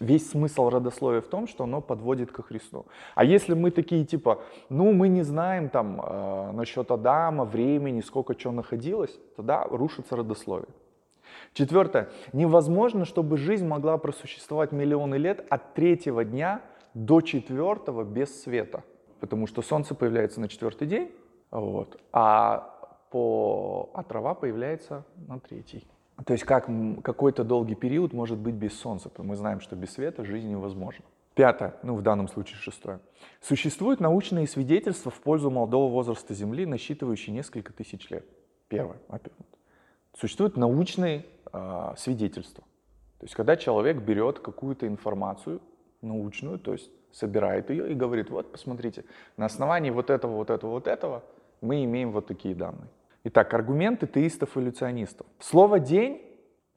Весь 0.00 0.30
смысл 0.30 0.68
родословия 0.68 1.20
в 1.20 1.28
том, 1.28 1.46
что 1.46 1.64
оно 1.64 1.80
подводит 1.80 2.32
ко 2.32 2.42
Христу. 2.42 2.86
А 3.14 3.24
если 3.24 3.54
мы 3.54 3.70
такие 3.70 4.04
типа, 4.04 4.42
ну 4.68 4.92
мы 4.92 5.08
не 5.08 5.22
знаем 5.22 5.68
там 5.68 6.00
э, 6.00 6.50
насчет 6.52 6.90
Адама, 6.90 7.44
времени, 7.44 8.00
сколько 8.00 8.34
чего 8.34 8.52
находилось, 8.52 9.16
тогда 9.36 9.64
рушится 9.64 10.16
родословие. 10.16 10.68
Четвертое. 11.52 12.08
Невозможно, 12.32 13.04
чтобы 13.04 13.36
жизнь 13.36 13.66
могла 13.66 13.96
просуществовать 13.98 14.72
миллионы 14.72 15.14
лет 15.16 15.46
от 15.48 15.74
третьего 15.74 16.24
дня 16.24 16.62
до 16.94 17.20
четвертого 17.20 18.04
без 18.04 18.42
света. 18.42 18.82
Потому 19.20 19.46
что 19.46 19.62
солнце 19.62 19.94
появляется 19.94 20.40
на 20.40 20.48
четвертый 20.48 20.86
день, 20.86 21.10
вот, 21.50 21.98
а, 22.12 22.76
по, 23.10 23.90
а 23.94 24.02
трава 24.02 24.34
появляется 24.34 25.04
на 25.28 25.40
третий. 25.40 25.86
То 26.24 26.32
есть 26.32 26.44
как 26.44 26.68
какой-то 27.02 27.44
долгий 27.44 27.74
период 27.74 28.12
может 28.12 28.38
быть 28.38 28.54
без 28.54 28.78
солнца. 28.78 29.10
Мы 29.18 29.36
знаем, 29.36 29.60
что 29.60 29.76
без 29.76 29.92
света 29.92 30.24
жизнь 30.24 30.48
невозможна. 30.48 31.04
Пятое, 31.34 31.74
ну 31.82 31.94
в 31.94 32.02
данном 32.02 32.28
случае 32.28 32.56
шестое. 32.56 33.00
Существуют 33.42 34.00
научные 34.00 34.46
свидетельства 34.46 35.10
в 35.10 35.20
пользу 35.20 35.50
молодого 35.50 35.92
возраста 35.92 36.32
Земли, 36.32 36.64
насчитывающие 36.64 37.34
несколько 37.34 37.74
тысяч 37.74 38.08
лет. 38.08 38.24
Первое. 38.68 38.96
Существуют 40.18 40.56
научные 40.56 41.26
э, 41.52 41.94
свидетельства. 41.98 42.64
То 43.18 43.24
есть 43.24 43.34
когда 43.34 43.56
человек 43.56 43.98
берет 43.98 44.38
какую-то 44.38 44.86
информацию 44.86 45.60
научную, 46.00 46.58
то 46.58 46.72
есть 46.72 46.90
собирает 47.16 47.70
ее 47.70 47.90
и 47.90 47.94
говорит, 47.94 48.30
вот 48.30 48.52
посмотрите, 48.52 49.04
на 49.36 49.46
основании 49.46 49.90
вот 49.90 50.10
этого, 50.10 50.32
вот 50.36 50.50
этого, 50.50 50.70
вот 50.72 50.86
этого 50.86 51.22
мы 51.62 51.82
имеем 51.84 52.12
вот 52.12 52.26
такие 52.26 52.54
данные. 52.54 52.88
Итак, 53.24 53.54
аргументы 53.54 54.06
теистов-эволюционистов. 54.06 55.26
Слово 55.40 55.80
«день» 55.80 56.20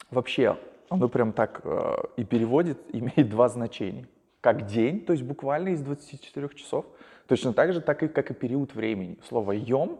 вообще, 0.09 0.57
оно 0.87 1.09
прям 1.09 1.33
так 1.33 1.61
э, 1.63 1.95
и 2.15 2.23
переводит, 2.23 2.79
имеет 2.93 3.29
два 3.29 3.49
значения. 3.49 4.07
Как 4.39 4.65
день, 4.65 5.01
то 5.01 5.11
есть 5.11 5.23
буквально 5.25 5.69
из 5.69 5.81
24 5.81 6.49
часов, 6.55 6.85
точно 7.27 7.53
так 7.53 7.73
же, 7.73 7.81
так 7.81 8.01
и, 8.03 8.07
как 8.07 8.31
и 8.31 8.33
период 8.33 8.73
времени. 8.73 9.17
Слово 9.27 9.51
«йом» 9.51 9.99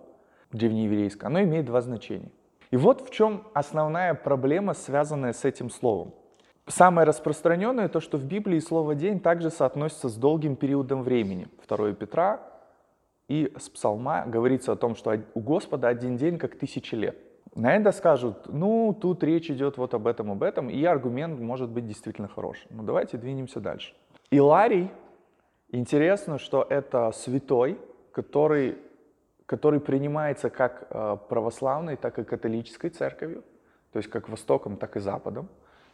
древнееврейское, 0.53 1.27
оно 1.29 1.41
имеет 1.41 1.65
два 1.65 1.81
значения. 1.81 2.31
И 2.72 2.77
вот 2.77 3.05
в 3.05 3.12
чем 3.12 3.43
основная 3.53 4.13
проблема, 4.13 4.74
связанная 4.74 5.34
с 5.34 5.43
этим 5.43 5.69
словом. 5.69 6.13
Самое 6.70 7.08
распространенное 7.08 7.88
то, 7.90 8.00
что 8.00 8.18
в 8.18 8.26
Библии 8.26 8.60
слово 8.60 8.94
«день» 8.94 9.20
также 9.20 9.50
соотносится 9.50 10.08
с 10.08 10.16
долгим 10.16 10.56
периодом 10.56 11.02
времени. 11.02 11.48
2 11.68 11.94
Петра 11.94 12.42
и 13.28 13.52
с 13.58 13.70
псалма 13.70 14.26
говорится 14.28 14.74
о 14.74 14.76
том, 14.76 14.96
что 14.96 15.20
у 15.34 15.40
Господа 15.40 15.88
один 15.88 16.16
день 16.16 16.38
как 16.38 16.56
тысячи 16.56 16.94
лет. 16.94 17.18
На 17.56 17.76
это 17.76 17.92
скажут, 17.92 18.46
ну, 18.48 18.96
тут 19.02 19.24
речь 19.24 19.50
идет 19.50 19.78
вот 19.78 19.96
об 19.96 20.06
этом, 20.06 20.32
об 20.32 20.44
этом, 20.44 20.70
и 20.70 20.84
аргумент 20.84 21.40
может 21.40 21.72
быть 21.72 21.88
действительно 21.88 22.28
хороший. 22.28 22.68
Ну, 22.70 22.84
давайте 22.84 23.18
двинемся 23.18 23.60
дальше. 23.60 23.96
Иларий, 24.30 24.92
интересно, 25.70 26.38
что 26.38 26.68
это 26.70 27.12
святой, 27.14 27.80
который, 28.12 28.78
который 29.48 29.80
принимается 29.80 30.52
как 30.52 30.86
э, 30.92 31.18
православной, 31.30 31.96
так 31.96 32.20
и 32.20 32.24
католической 32.24 32.90
церковью, 32.90 33.44
то 33.92 33.98
есть 33.98 34.10
как 34.12 34.30
Востоком, 34.30 34.78
так 34.78 34.98
и 34.98 35.00
Западом. 35.00 35.50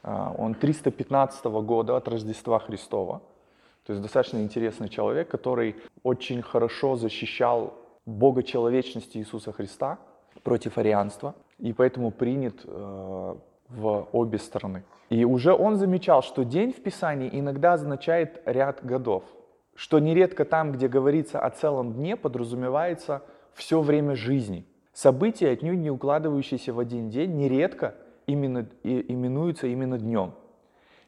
Э, 0.06 0.34
он 0.38 0.54
315 0.54 1.46
года 1.46 1.98
от 1.98 2.08
Рождества 2.08 2.60
Христова. 2.60 3.22
То 3.86 3.94
есть 3.94 4.02
достаточно 4.02 4.38
интересный 4.40 4.90
человек, 4.90 5.28
который 5.28 5.76
очень 6.04 6.42
хорошо 6.42 6.96
защищал 6.96 7.74
Бога 8.06 8.44
человечности 8.44 9.18
Иисуса 9.18 9.52
Христа 9.52 10.00
против 10.44 10.78
арианства, 10.78 11.36
и 11.60 11.74
поэтому 11.74 12.12
принят 12.12 12.62
э, 12.64 13.36
в 13.70 14.08
обе 14.12 14.38
стороны. 14.38 14.84
И 15.10 15.26
уже 15.26 15.54
он 15.54 15.76
замечал, 15.76 16.22
что 16.22 16.44
день 16.44 16.72
в 16.72 16.82
Писании 16.82 17.30
иногда 17.32 17.74
означает 17.74 18.42
ряд 18.46 18.86
годов, 18.86 19.24
что 19.76 20.00
нередко 20.00 20.46
там, 20.46 20.72
где 20.72 20.88
говорится 20.88 21.40
о 21.40 21.50
целом 21.50 21.94
дне, 21.94 22.16
подразумевается 22.16 23.24
все 23.54 23.82
время 23.82 24.16
жизни. 24.16 24.66
События, 24.94 25.50
отнюдь 25.50 25.80
не 25.80 25.92
укладывающиеся 25.92 26.74
в 26.74 26.80
один 26.80 27.10
день, 27.10 27.36
нередко 27.36 27.96
именно, 28.28 28.68
именуются 28.84 29.68
именно 29.68 29.98
днем. 29.98 30.34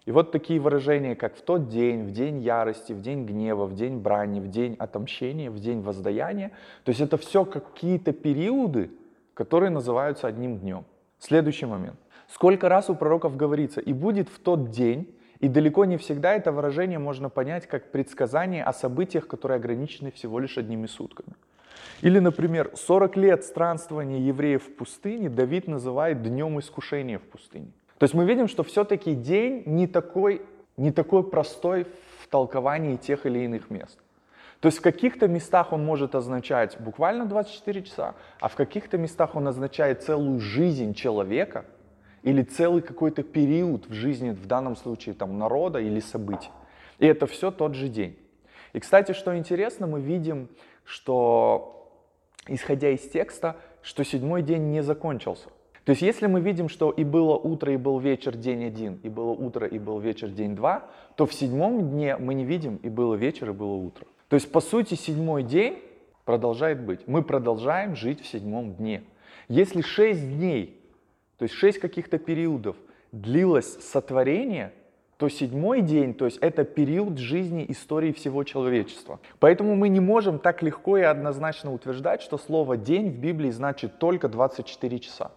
И 0.05 0.11
вот 0.11 0.31
такие 0.31 0.59
выражения, 0.61 1.15
как 1.15 1.35
в 1.35 1.41
тот 1.41 1.67
день, 1.67 2.03
в 2.05 2.11
день 2.11 2.39
ярости, 2.39 2.93
в 2.93 3.01
день 3.01 3.25
гнева, 3.25 3.65
в 3.65 3.75
день 3.75 3.97
брани, 3.97 4.39
в 4.39 4.47
день 4.47 4.75
отомщения, 4.79 5.51
в 5.51 5.59
день 5.59 5.81
воздаяния. 5.81 6.51
То 6.85 6.89
есть 6.89 7.01
это 7.01 7.17
все 7.17 7.43
какие-то 7.43 8.13
периоды, 8.13 8.89
которые 9.33 9.69
называются 9.69 10.27
одним 10.27 10.59
днем. 10.59 10.85
Следующий 11.19 11.65
момент. 11.65 11.97
Сколько 12.29 12.69
раз 12.69 12.89
у 12.89 12.95
пророков 12.95 13.35
говорится 13.35 13.81
«и 13.81 13.91
будет 13.91 14.29
в 14.29 14.39
тот 14.39 14.69
день», 14.69 15.13
и 15.39 15.49
далеко 15.49 15.85
не 15.85 15.97
всегда 15.97 16.33
это 16.33 16.51
выражение 16.51 16.99
можно 16.99 17.29
понять 17.29 17.67
как 17.67 17.91
предсказание 17.91 18.63
о 18.63 18.73
событиях, 18.73 19.27
которые 19.27 19.57
ограничены 19.57 20.11
всего 20.11 20.39
лишь 20.39 20.57
одними 20.57 20.87
сутками. 20.87 21.35
Или, 22.01 22.19
например, 22.19 22.71
40 22.75 23.17
лет 23.17 23.43
странствования 23.43 24.19
евреев 24.19 24.63
в 24.63 24.75
пустыне 24.75 25.29
Давид 25.29 25.67
называет 25.67 26.21
днем 26.21 26.59
искушения 26.59 27.17
в 27.17 27.23
пустыне. 27.23 27.71
То 27.97 28.03
есть 28.03 28.13
мы 28.13 28.25
видим, 28.25 28.47
что 28.47 28.63
все-таки 28.63 29.15
день 29.15 29.63
не 29.65 29.87
такой, 29.87 30.41
не 30.77 30.91
такой 30.91 31.23
простой 31.23 31.87
в 32.19 32.27
толковании 32.27 32.97
тех 32.97 33.25
или 33.25 33.39
иных 33.39 33.71
мест. 33.71 33.97
То 34.59 34.67
есть 34.67 34.79
в 34.79 34.81
каких-то 34.81 35.27
местах 35.27 35.71
он 35.71 35.85
может 35.85 36.15
означать 36.15 36.79
буквально 36.79 37.25
24 37.25 37.83
часа, 37.83 38.15
а 38.39 38.47
в 38.47 38.55
каких-то 38.55 38.97
местах 38.97 39.35
он 39.35 39.47
означает 39.47 40.03
целую 40.03 40.39
жизнь 40.39 40.93
человека 40.93 41.65
или 42.23 42.41
целый 42.41 42.81
какой-то 42.81 43.23
период 43.23 43.87
в 43.87 43.93
жизни, 43.93 44.31
в 44.31 44.45
данном 44.47 44.75
случае 44.75 45.13
там 45.13 45.37
народа 45.37 45.79
или 45.79 45.99
событий. 45.99 46.49
И 46.97 47.05
это 47.05 47.27
все 47.27 47.51
тот 47.51 47.75
же 47.75 47.87
день. 47.87 48.17
И, 48.73 48.79
кстати, 48.79 49.11
что 49.11 49.37
интересно, 49.37 49.87
мы 49.87 50.01
видим, 50.01 50.49
что, 50.83 51.76
исходя 52.47 52.89
из 52.89 53.01
текста, 53.01 53.57
что 53.81 54.03
седьмой 54.03 54.41
день 54.41 54.71
не 54.71 54.81
закончился. 54.81 55.49
То 55.87 55.91
есть 55.91 56.01
если 56.01 56.27
мы 56.27 56.41
видим, 56.41 56.67
что 56.67 56.91
и 56.91 57.05
было 57.05 57.37
утро, 57.37 57.73
и 57.73 57.77
был 57.77 57.99
вечер 57.99 58.35
день 58.35 58.65
один, 58.65 58.99
и 59.03 59.09
было 59.09 59.31
утро, 59.31 59.65
и 59.65 59.79
был 59.79 59.99
вечер 59.99 60.27
день 60.27 60.53
два, 60.53 60.89
то 61.15 61.25
в 61.25 61.33
седьмом 61.33 61.89
дне 61.89 62.17
мы 62.17 62.33
не 62.33 62.43
видим 62.43 62.75
и 62.83 62.89
было 62.89 63.15
вечер, 63.15 63.51
и 63.51 63.53
было 63.53 63.75
утро. 63.75 64.05
То 64.27 64.35
есть 64.35 64.51
по 64.51 64.59
сути 64.59 64.95
седьмой 64.95 65.43
день 65.43 65.79
продолжает 66.25 66.83
быть. 66.83 67.07
Мы 67.07 67.23
продолжаем 67.23 67.95
жить 67.95 68.21
в 68.21 68.27
седьмом 68.27 68.73
дне. 68.73 69.03
Если 69.47 69.79
шесть 69.79 70.27
дней, 70.27 70.81
то 71.37 71.43
есть 71.43 71.55
шесть 71.55 71.79
каких-то 71.79 72.17
периодов 72.17 72.75
длилось 73.13 73.81
сотворение, 73.81 74.73
то 75.17 75.29
седьмой 75.29 75.81
день, 75.81 76.13
то 76.13 76.25
есть 76.25 76.37
это 76.37 76.63
период 76.63 77.17
жизни 77.17 77.65
истории 77.69 78.11
всего 78.11 78.43
человечества. 78.43 79.19
Поэтому 79.39 79.75
мы 79.75 79.89
не 79.89 79.99
можем 79.99 80.37
так 80.37 80.61
легко 80.61 80.97
и 80.97 81.01
однозначно 81.01 81.73
утверждать, 81.73 82.21
что 82.21 82.37
слово 82.37 82.77
«день» 82.77 83.09
в 83.09 83.17
Библии 83.17 83.49
значит 83.49 83.97
только 83.97 84.29
24 84.29 84.99
часа. 84.99 85.31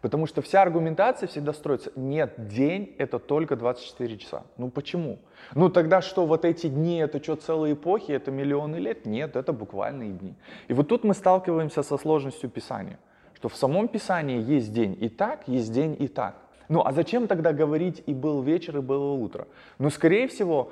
Потому 0.00 0.26
что 0.26 0.40
вся 0.42 0.62
аргументация 0.62 1.26
всегда 1.26 1.52
строится, 1.52 1.90
нет, 1.96 2.34
день 2.48 2.94
это 2.98 3.18
только 3.18 3.56
24 3.56 4.18
часа. 4.18 4.44
Ну 4.56 4.70
почему? 4.70 5.18
Ну 5.56 5.68
тогда 5.68 6.00
что, 6.00 6.24
вот 6.24 6.44
эти 6.44 6.68
дни 6.68 6.98
это 6.98 7.20
что, 7.20 7.34
целые 7.34 7.74
эпохи, 7.74 8.12
это 8.12 8.30
миллионы 8.30 8.76
лет? 8.76 9.06
Нет, 9.06 9.34
это 9.34 9.52
буквальные 9.52 10.12
дни. 10.12 10.36
И 10.68 10.72
вот 10.72 10.86
тут 10.86 11.02
мы 11.02 11.14
сталкиваемся 11.14 11.82
со 11.82 11.98
сложностью 11.98 12.48
Писания, 12.48 13.00
что 13.34 13.48
в 13.48 13.56
самом 13.56 13.88
Писании 13.88 14.40
есть 14.40 14.72
день 14.72 14.96
и 15.00 15.08
так, 15.08 15.48
есть 15.48 15.72
день 15.72 15.96
и 15.98 16.06
так. 16.06 16.36
Ну 16.68 16.82
а 16.84 16.92
зачем 16.92 17.26
тогда 17.26 17.52
говорить 17.52 18.02
и 18.06 18.14
был 18.14 18.42
вечер, 18.42 18.78
и 18.78 18.80
было 18.80 19.12
утро? 19.12 19.46
Ну 19.78 19.90
скорее 19.90 20.28
всего, 20.28 20.70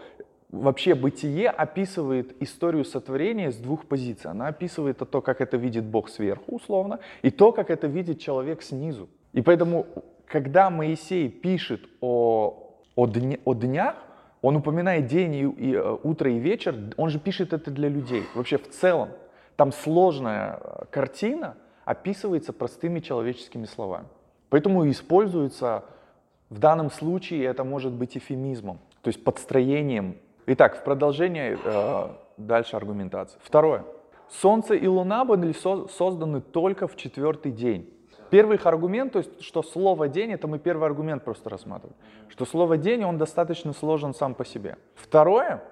вообще 0.51 0.95
бытие 0.95 1.51
описывает 1.51 2.41
историю 2.43 2.85
сотворения 2.85 3.51
с 3.51 3.57
двух 3.57 3.87
позиций. 3.87 4.31
Она 4.31 4.49
описывает 4.49 4.99
то, 4.99 5.21
как 5.21 5.41
это 5.41 5.57
видит 5.57 5.85
Бог 5.85 6.09
сверху, 6.09 6.57
условно, 6.57 7.01
и 7.23 7.31
то, 7.31 7.53
как 7.53 7.71
это 7.71 7.87
видит 7.87 8.21
человек 8.21 8.63
снизу. 8.63 9.09
И 9.33 9.43
поэтому, 9.43 9.87
когда 10.27 10.71
Моисей 10.71 11.29
пишет 11.29 11.83
о, 12.01 12.75
о, 12.95 13.07
дне, 13.07 13.41
о 13.45 13.55
днях, 13.55 13.97
он 14.43 14.57
упоминает 14.57 15.07
день 15.07 15.35
и, 15.35 15.43
и 15.43 15.75
э, 15.75 15.97
утро 16.03 16.31
и 16.31 16.39
вечер, 16.39 16.75
он 16.97 17.11
же 17.11 17.19
пишет 17.19 17.53
это 17.53 17.71
для 17.71 17.89
людей. 17.89 18.25
Вообще 18.35 18.59
в 18.59 18.69
целом, 18.69 19.09
там 19.57 19.73
сложная 19.73 20.61
э, 20.61 20.85
картина 20.91 21.57
описывается 21.85 22.53
простыми 22.53 23.01
человеческими 23.01 23.65
словами. 23.65 24.07
Поэтому 24.51 24.89
используется 24.89 25.85
в 26.51 26.59
данном 26.59 26.91
случае 26.91 27.45
это 27.45 27.65
может 27.65 27.93
быть 27.93 28.17
эфемизмом, 28.17 28.79
то 29.03 29.09
есть 29.09 29.23
подстроением. 29.25 30.17
Итак, 30.47 30.77
в 30.77 30.85
продолжение 30.85 31.59
э, 31.63 32.09
дальше 32.37 32.77
аргументация. 32.77 33.41
Второе. 33.43 33.85
Солнце 34.29 34.75
и 34.75 34.87
Луна 34.87 35.25
были 35.25 35.53
созданы 35.53 36.41
только 36.41 36.87
в 36.87 36.97
четвертый 36.97 37.53
день. 37.53 37.93
Первый 38.31 38.57
их 38.57 38.67
аргумент, 38.67 39.13
то 39.13 39.21
есть, 39.21 39.41
что 39.41 39.63
слово 39.63 40.09
«день», 40.09 40.33
это 40.33 40.49
мы 40.49 40.59
первый 40.59 40.87
аргумент 40.87 41.23
просто 41.23 41.49
рассматриваем, 41.49 41.97
что 42.29 42.45
слово 42.45 42.77
«день», 42.77 43.05
он 43.05 43.19
достаточно 43.19 43.73
сложен 43.73 44.15
сам 44.15 44.35
по 44.35 44.45
себе. 44.45 44.79
Второе, 44.97 45.63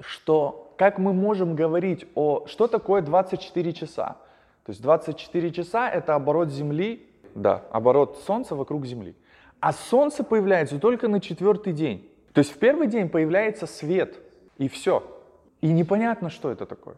что 0.00 0.72
как 0.78 0.98
мы 0.98 1.12
можем 1.12 1.54
говорить 1.54 2.06
о... 2.14 2.46
Что 2.46 2.66
такое 2.66 3.02
24 3.02 3.72
часа? 3.72 4.16
То 4.64 4.70
есть 4.70 4.82
24 4.82 5.52
часа— 5.52 5.90
это 5.90 6.14
оборот 6.14 6.48
Земли, 6.48 7.06
да, 7.36 7.64
оборот 7.70 8.18
Солнца 8.26 8.54
вокруг 8.54 8.86
Земли. 8.86 9.14
А 9.60 9.72
Солнце 9.72 10.24
появляется 10.24 10.78
только 10.78 11.08
на 11.08 11.20
четвертый 11.20 11.72
день. 11.72 12.10
То 12.32 12.40
есть 12.40 12.52
в 12.52 12.58
первый 12.58 12.86
день 12.88 13.08
появляется 13.08 13.66
свет, 13.66 14.18
и 14.58 14.68
все. 14.68 15.02
И 15.60 15.68
непонятно, 15.68 16.30
что 16.30 16.50
это 16.50 16.66
такое. 16.66 16.96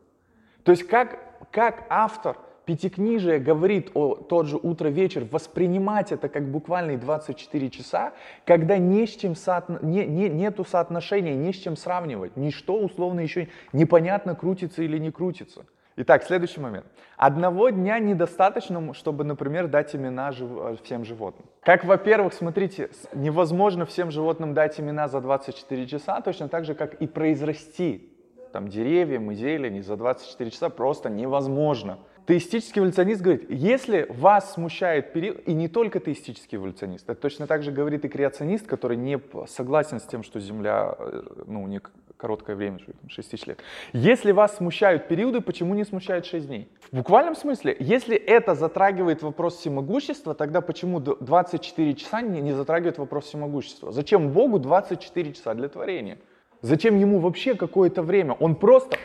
То 0.65 0.73
есть 0.73 0.85
как, 0.85 1.51
как 1.51 1.87
автор 1.89 2.37
Пятикнижие 2.65 3.39
говорит 3.39 3.93
о 3.95 4.15
тот 4.15 4.47
же 4.47 4.59
утро-вечер, 4.59 5.25
воспринимать 5.25 6.13
это 6.13 6.29
как 6.29 6.51
буквальные 6.51 6.99
24 6.99 7.71
часа, 7.71 8.13
когда 8.45 8.77
не 8.77 9.07
с 9.07 9.17
чем 9.17 9.35
соотно... 9.35 9.79
не, 9.81 10.05
не, 10.05 10.29
нету 10.29 10.67
соотношения, 10.67 11.35
не 11.35 11.55
с 11.55 11.57
чем 11.57 11.79
сравнивать, 11.79 12.37
ничто 12.37 12.79
условно 12.79 13.21
еще 13.21 13.49
непонятно 13.73 14.35
крутится 14.35 14.83
или 14.83 14.99
не 14.99 15.11
крутится. 15.11 15.65
Итак, 16.01 16.23
следующий 16.23 16.61
момент. 16.61 16.87
Одного 17.17 17.71
дня 17.71 17.99
недостаточно, 17.99 18.95
чтобы, 18.95 19.25
например, 19.25 19.67
дать 19.67 19.97
имена 19.97 20.31
жив... 20.31 20.81
всем 20.85 21.05
животным. 21.05 21.49
Как, 21.61 21.85
во-первых, 21.85 22.35
смотрите, 22.35 22.91
невозможно 23.15 23.85
всем 23.85 24.13
животным 24.13 24.55
дать 24.55 24.79
имена 24.79 25.09
за 25.09 25.21
24 25.21 25.89
часа, 25.89 26.21
точно 26.21 26.49
так 26.49 26.65
же, 26.65 26.77
как 26.77 26.95
и 26.95 27.09
произрасти 27.09 28.13
там, 28.53 28.69
деревьям 28.69 29.29
и 29.33 29.35
зелени 29.35 29.81
за 29.81 29.97
24 29.97 30.53
часа 30.53 30.71
просто 30.71 31.11
невозможно. 31.11 31.99
Теистический 32.29 32.81
эволюционист 32.81 33.23
говорит, 33.23 33.47
если 33.49 34.05
вас 34.11 34.53
смущает 34.53 35.15
период, 35.15 35.41
и 35.49 35.55
не 35.55 35.67
только 35.67 35.99
теистический 35.99 36.59
эволюционист, 36.59 37.09
это 37.09 37.19
точно 37.19 37.47
так 37.47 37.63
же 37.63 37.73
говорит 37.73 38.05
и 38.05 38.09
креационист, 38.09 38.67
который 38.67 38.99
не 38.99 39.19
согласен 39.47 39.99
с 39.99 40.03
тем, 40.03 40.23
что 40.23 40.39
Земля, 40.39 40.95
э, 40.99 41.23
ну, 41.47 41.67
не 41.67 41.81
короткое 42.19 42.55
время, 42.55 42.81
6 43.09 43.31
тысяч 43.31 43.47
лет. 43.47 43.61
Если 43.95 44.33
вас 44.33 44.59
смущают 44.59 45.09
периоды, 45.09 45.41
почему 45.41 45.75
не 45.75 45.85
смущают 45.85 46.27
6 46.27 46.47
дней? 46.49 46.69
В 46.93 46.97
буквальном 46.97 47.35
смысле, 47.35 47.75
если 47.81 48.15
это 48.15 48.55
затрагивает 48.55 49.23
вопрос 49.23 49.57
всемогущества, 49.57 50.35
тогда 50.35 50.61
почему 50.61 51.01
24 51.01 51.95
часа 51.95 52.21
не, 52.21 52.43
не 52.43 52.53
затрагивает 52.53 52.99
вопрос 52.99 53.25
всемогущества? 53.25 53.91
Зачем 53.91 54.33
Богу 54.33 54.59
24 54.59 55.33
часа 55.33 55.55
для 55.55 55.71
творения? 55.71 56.19
Зачем 56.61 56.99
ему 56.99 57.21
вообще 57.21 57.55
какое-то 57.55 58.03
время? 58.03 58.35
Он 58.35 58.55
просто 58.55 58.99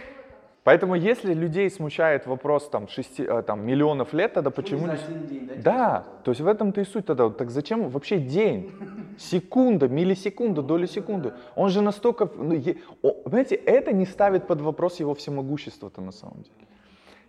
Поэтому 0.63 0.95
если 0.95 1.33
людей 1.33 1.69
смущает 1.69 2.25
вопрос 2.25 2.69
там, 2.69 2.87
шести, 2.87 3.23
э, 3.23 3.41
там, 3.41 3.65
миллионов 3.65 4.13
лет, 4.13 4.33
тогда 4.33 4.49
почему 4.49 4.87
не... 4.87 4.97
День, 5.27 5.47
да, 5.47 5.61
да, 5.61 6.05
то 6.23 6.31
есть 6.31 6.39
в 6.39 6.47
этом-то 6.47 6.79
и 6.79 6.85
суть 6.85 7.05
тогда. 7.05 7.29
Так 7.29 7.49
зачем 7.49 7.89
вообще 7.89 8.17
день? 8.17 8.71
Секунда, 9.19 9.89
миллисекунда, 9.89 10.61
доля 10.61 10.87
секунды. 10.87 11.33
Он 11.55 11.69
же 11.69 11.81
настолько... 11.81 12.29
Ну, 12.33 12.53
е... 12.53 12.77
Понимаете, 13.01 13.55
это 13.55 13.91
не 13.91 14.05
ставит 14.05 14.47
под 14.47 14.61
вопрос 14.61 15.01
его 15.01 15.13
всемогущества-то 15.13 16.01
на 16.01 16.11
самом 16.11 16.43
деле. 16.43 16.67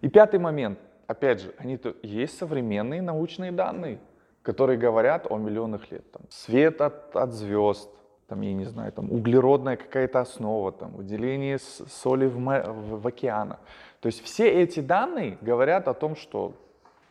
И 0.00 0.08
пятый 0.08 0.38
момент. 0.38 0.78
Опять 1.08 1.42
же, 1.42 1.54
они 1.58 1.76
то 1.76 1.94
есть 2.02 2.38
современные 2.38 3.02
научные 3.02 3.50
данные, 3.50 3.98
которые 4.42 4.78
говорят 4.78 5.26
о 5.28 5.38
миллионах 5.38 5.90
лет. 5.90 6.08
Там, 6.12 6.22
свет 6.30 6.80
от, 6.80 7.16
от 7.16 7.32
звезд, 7.32 7.90
там, 8.26 8.40
я 8.40 8.52
не 8.52 8.64
знаю, 8.64 8.92
там, 8.92 9.12
углеродная 9.12 9.76
какая-то 9.76 10.20
основа, 10.20 10.72
там, 10.72 10.92
выделение 10.92 11.58
соли 11.58 12.26
в, 12.26 12.36
в, 12.38 13.00
в 13.00 13.06
океанах. 13.06 13.58
То 14.00 14.06
есть 14.06 14.22
все 14.22 14.48
эти 14.50 14.80
данные 14.80 15.38
говорят 15.40 15.88
о 15.88 15.94
том, 15.94 16.16
что 16.16 16.54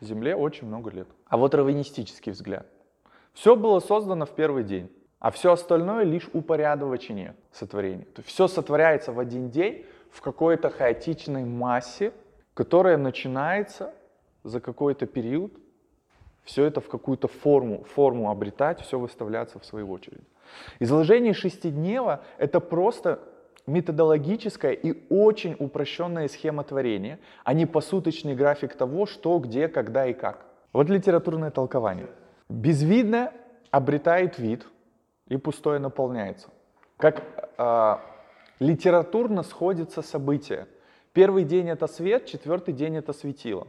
Земле 0.04 0.36
очень 0.36 0.66
много 0.66 0.90
лет. 0.90 1.08
А 1.26 1.36
вот 1.36 1.54
раввинистический 1.54 2.32
взгляд. 2.32 2.66
Все 3.32 3.56
было 3.56 3.80
создано 3.80 4.26
в 4.26 4.30
первый 4.30 4.62
день, 4.62 4.90
а 5.18 5.30
все 5.30 5.52
остальное 5.52 6.04
лишь 6.04 6.28
упорядочение 6.32 7.34
сотворения. 7.52 8.04
То 8.04 8.20
есть 8.20 8.28
все 8.28 8.46
сотворяется 8.46 9.12
в 9.12 9.18
один 9.18 9.50
день 9.50 9.84
в 10.10 10.20
какой-то 10.20 10.70
хаотичной 10.70 11.44
массе, 11.44 12.12
которая 12.54 12.96
начинается 12.96 13.92
за 14.44 14.60
какой-то 14.60 15.06
период, 15.06 15.52
все 16.44 16.64
это 16.64 16.80
в 16.80 16.88
какую-то 16.88 17.26
форму, 17.26 17.84
форму 17.84 18.30
обретать, 18.30 18.80
все 18.82 18.98
выставляться 18.98 19.58
в 19.58 19.64
свою 19.64 19.90
очередь. 19.90 20.22
Изложение 20.78 21.34
шестиднева— 21.34 22.22
это 22.38 22.60
просто 22.60 23.20
методологическая 23.66 24.72
и 24.72 25.06
очень 25.08 25.56
упрощенная 25.58 26.28
схема 26.28 26.64
творения, 26.64 27.18
а 27.44 27.54
не 27.54 27.66
посуточный 27.66 28.34
график 28.34 28.74
того, 28.74 29.06
что, 29.06 29.38
где, 29.38 29.68
когда 29.68 30.06
и 30.06 30.12
как. 30.12 30.44
Вот 30.72 30.90
литературное 30.90 31.50
толкование. 31.50 32.08
Безвидное 32.48 33.32
обретает 33.70 34.38
вид 34.38 34.66
и 35.28 35.36
пустое 35.36 35.78
наполняется. 35.78 36.48
Как 36.96 37.22
э, 37.56 37.96
литературно 38.60 39.42
сходятся 39.42 40.02
события. 40.02 40.68
Первый 41.12 41.44
день 41.44 41.70
это 41.70 41.86
свет, 41.86 42.26
четвертый 42.26 42.74
день 42.74 42.96
это 42.96 43.12
светило. 43.12 43.66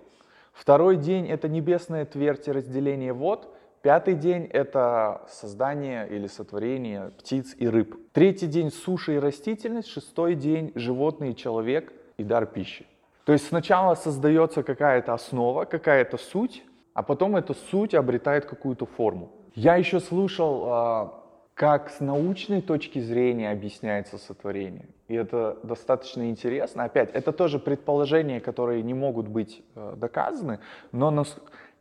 Второй 0.51 0.97
день 0.97 1.27
это 1.27 1.47
небесная 1.47 2.05
твердь 2.05 2.47
и 2.47 2.51
разделение 2.51 3.13
вод, 3.13 3.54
Пятый 3.85 4.15
день— 4.15 4.45
это 4.51 5.21
создание 5.29 6.09
или 6.09 6.25
сотворение 6.25 7.11
птиц 7.19 7.55
и 7.55 7.69
рыб. 7.69 7.95
Третий 8.13 8.47
день— 8.47 8.71
суша 8.85 9.11
и 9.11 9.19
растительность. 9.19 9.89
Шестой 9.89 10.33
день— 10.33 10.71
животный 10.75 11.33
и 11.33 11.35
человек 11.35 11.93
и 12.17 12.23
дар 12.23 12.47
пищи. 12.47 12.87
То 13.25 13.33
есть 13.33 13.47
сначала 13.47 13.93
создается 13.93 14.63
какая-то 14.63 15.13
основа, 15.13 15.65
какая-то 15.65 16.17
суть, 16.17 16.63
а 16.95 17.03
потом 17.03 17.35
эта 17.35 17.53
суть 17.53 17.93
обретает 17.93 18.45
какую-то 18.45 18.87
форму. 18.87 19.31
Я 19.53 19.75
еще 19.75 19.99
слушал, 19.99 20.63
а, 20.65 21.23
как 21.53 21.91
с 21.91 21.99
научной 21.99 22.63
точки 22.63 22.97
зрения 22.97 23.51
объясняется 23.51 24.17
сотворение. 24.17 24.89
И 25.07 25.13
это 25.13 25.59
достаточно 25.61 26.27
интересно. 26.27 26.85
Опять, 26.85 27.11
это 27.13 27.31
тоже 27.31 27.59
предположения, 27.59 28.41
которые 28.41 28.81
не 28.81 28.95
могут 28.95 29.27
быть 29.27 29.63
э, 29.75 29.93
доказаны, 29.95 30.59
но 30.91 31.11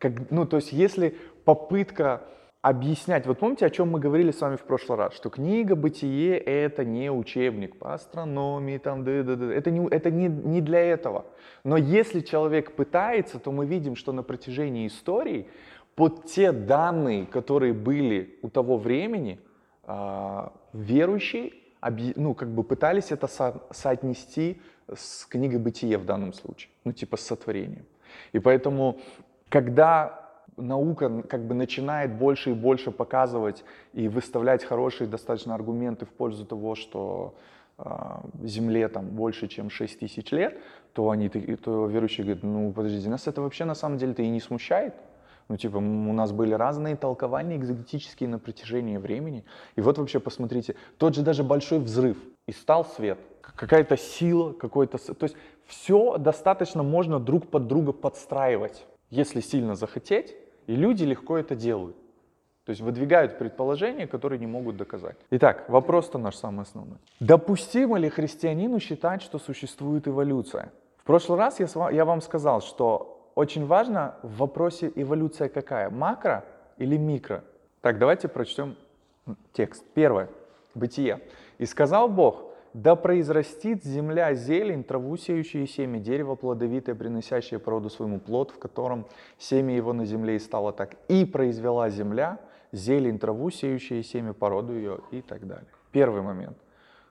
как, 0.05 0.31
ну, 0.31 0.45
то 0.45 0.57
есть 0.57 0.73
если 0.73 1.17
попытка 1.45 2.23
объяснять. 2.61 3.27
Вот 3.27 3.39
помните, 3.39 3.67
о 3.67 3.71
чем 3.71 3.91
мы 3.91 4.01
говорили 4.01 4.31
с 4.31 4.41
вами 4.41 4.57
в 4.57 4.63
прошлый 4.63 4.99
раз, 4.99 5.15
что 5.15 5.29
книга 5.29 5.77
«Бытие»— 5.77 6.39
это 6.39 6.85
не 6.85 7.11
учебник 7.11 7.77
по 7.77 7.93
астрономии, 7.93 8.79
там, 8.79 9.05
да, 9.05 9.23
да, 9.23 9.37
да. 9.37 9.53
это, 9.53 9.71
не, 9.71 9.87
это 9.89 10.11
не, 10.11 10.29
не 10.29 10.61
для 10.63 10.81
этого. 10.81 11.27
Но 11.63 11.77
если 11.77 12.21
человек 12.21 12.73
пытается, 12.73 13.39
то 13.39 13.53
мы 13.53 13.67
видим, 13.67 13.97
что 13.97 14.13
на 14.13 14.23
протяжении 14.23 14.87
истории 14.87 15.47
под 15.95 16.25
те 16.25 16.53
данные, 16.53 17.27
которые 17.27 17.75
были 17.75 18.39
у 18.43 18.49
того 18.49 18.79
времени, 18.79 19.39
э, 19.87 20.49
верующие 20.73 21.53
ну, 22.17 22.35
как 22.35 22.49
бы 22.49 22.65
пытались 22.65 23.13
это 23.13 23.27
со 23.27 23.63
соотнести 23.71 24.61
с 24.93 25.27
книгой 25.27 25.59
«Бытие» 25.59 25.99
в 25.99 26.05
данном 26.05 26.33
случае, 26.33 26.71
ну, 26.85 26.93
типа 26.93 27.17
с 27.17 27.21
сотворением. 27.21 27.85
И 28.33 28.39
поэтому, 28.39 29.01
когда 29.55 30.21
наука 30.57 31.23
как 31.23 31.47
бы 31.47 31.55
начинает 31.55 32.19
больше 32.19 32.51
и 32.51 32.55
больше 32.55 32.91
показывать 32.91 33.65
и 33.93 34.09
выставлять 34.09 34.65
хорошие 34.65 35.07
достаточно 35.07 35.55
аргументы 35.55 36.07
в 36.07 36.09
пользу 36.09 36.45
того, 36.45 36.75
что 36.75 37.37
э, 37.79 37.85
Земле 38.43 38.89
там 38.89 39.11
больше, 39.11 39.47
чем 39.47 39.71
6 39.71 40.01
тысяч 40.01 40.33
лет, 40.33 40.59
то 40.93 41.11
они, 41.11 41.29
то 41.29 41.87
верующие 41.87 42.25
говорят, 42.25 42.43
ну 42.43 42.73
подождите, 42.73 43.09
нас 43.09 43.29
это 43.29 43.43
вообще 43.43 43.65
на 43.65 43.77
самом 43.77 43.97
деле-то 43.97 44.23
и 44.23 44.29
не 44.29 44.41
смущает. 44.41 44.95
Ну, 45.49 45.57
типа, 45.57 45.77
у 45.77 46.13
нас 46.13 46.33
были 46.33 46.55
разные 46.55 46.97
толкования 46.97 47.55
экзотические 47.57 48.29
на 48.29 48.41
протяжении 48.41 48.97
времени. 48.97 49.45
И 49.77 49.83
вот 49.83 49.99
вообще 49.99 50.19
посмотрите, 50.19 50.75
тот 50.99 51.15
же 51.15 51.23
даже 51.23 51.45
большой 51.45 51.79
взрыв, 51.79 52.17
и 52.49 52.53
стал 52.53 52.85
свет. 52.85 53.21
Какая-то 53.41 53.97
сила, 53.97 54.53
какой-то... 54.53 54.99
То 54.99 55.25
есть 55.25 55.37
все 55.67 56.19
достаточно 56.19 56.83
можно 56.83 57.21
друг 57.21 57.51
под 57.51 57.69
друга 57.69 57.93
подстраивать, 57.93 58.87
если 59.15 59.41
сильно 59.41 59.75
захотеть. 59.75 60.35
И 60.67 60.77
люди 60.77 61.05
легко 61.05 61.37
это 61.37 61.55
делают. 61.55 61.97
То 62.65 62.71
есть 62.71 62.81
выдвигают 62.81 63.39
предположения, 63.39 64.07
которые 64.07 64.39
не 64.39 64.47
могут 64.47 64.77
доказать. 64.77 65.17
Итак, 65.31 65.69
вопрос-то 65.69 66.19
наш 66.19 66.37
самый 66.37 66.63
основной. 66.63 66.99
Допустимо 67.21 67.99
ли 67.99 68.09
христианину 68.09 68.81
считать, 68.81 69.23
что 69.23 69.39
существует 69.39 70.09
эволюция? 70.09 70.73
В 70.97 71.05
прошлый 71.05 71.39
раз 71.39 71.61
я, 71.61 71.91
я 71.91 72.05
вам 72.05 72.23
сказал, 72.23 72.63
что 72.63 73.31
очень 73.35 73.67
важно 73.67 74.17
в 74.23 74.39
вопросе 74.39 74.91
эволюция 74.95 75.51
какая? 75.51 75.91
Макро 75.91 76.45
или 76.79 76.97
микро? 76.97 77.45
Так, 77.83 77.99
давайте 77.99 78.29
прочтем 78.29 78.77
текст. 79.53 79.85
Первое. 79.95 80.29
Бытие. 80.75 81.21
«И 81.59 81.67
сказал 81.67 82.09
Бог, 82.09 82.44
да 82.75 82.97
произрастит 82.97 83.85
земля 83.85 84.35
зелень, 84.35 84.83
траву 84.83 85.17
сеющую 85.17 85.67
семя, 85.67 86.01
дерево 86.01 86.35
плодовитое, 86.35 86.97
приносящее 86.97 87.61
породу 87.61 87.89
своему 87.89 88.19
плод, 88.19 88.51
в 88.51 88.59
котором 88.59 89.07
семя 89.39 89.77
его 89.77 89.93
на 89.93 90.05
земле 90.05 90.37
и 90.37 90.41
стало 90.41 90.73
так. 90.73 90.97
И 91.09 91.25
произвела 91.25 91.89
земля 91.89 92.41
зелень, 92.73 93.21
траву 93.21 93.51
сеющую 93.51 94.03
семя, 94.03 94.33
породу 94.33 94.75
ее 94.75 94.99
и 95.13 95.23
так 95.23 95.47
далее. 95.47 95.69
Первый 95.93 96.23
момент, 96.23 96.59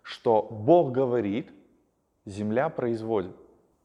что 0.01 0.45
Бог 0.51 0.91
говорит, 0.91 1.49
земля 2.25 2.67
производит. 2.67 3.35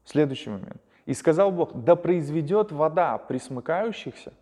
Следующий 0.03 0.49
момент. 0.49 0.81
И 1.05 1.13
сказал 1.13 1.49
Бог, 1.49 1.73
да 1.73 1.95
произведет 1.95 2.73
вода 2.73 3.17
присмыкающихся 3.17 4.33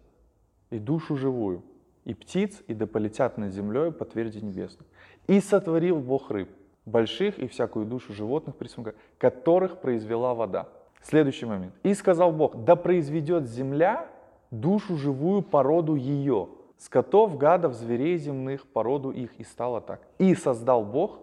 и 0.71 0.79
душу 0.79 1.15
живую, 1.15 1.63
и 2.03 2.15
птиц, 2.15 2.63
и 2.67 2.73
да 2.73 2.87
полетят 2.87 3.37
над 3.37 3.53
землей 3.53 3.91
по 3.91 4.05
тверди 4.05 4.39
небесной. 4.39 4.87
И 5.27 5.39
сотворил 5.39 5.99
Бог 5.99 6.31
рыб 6.31 6.49
больших 6.87 7.37
и 7.37 7.47
всякую 7.47 7.85
душу 7.85 8.13
животных, 8.13 8.55
присмыков, 8.55 8.95
которых 9.19 9.79
произвела 9.79 10.33
вода. 10.33 10.67
Следующий 11.03 11.45
момент. 11.45 11.73
«И 11.83 11.93
сказал 11.93 12.31
Бог, 12.31 12.63
да 12.63 12.75
произведет 12.75 13.47
земля 13.47 14.07
душу 14.49 14.95
живую 14.95 15.41
породу 15.41 15.95
ее, 15.95 16.49
скотов, 16.77 17.37
гадов, 17.37 17.73
зверей 17.73 18.17
земных, 18.17 18.65
породу 18.65 19.11
их». 19.11 19.35
И 19.37 19.43
стало 19.43 19.81
так. 19.81 20.01
«И 20.17 20.33
создал 20.33 20.83
Бог 20.83 21.19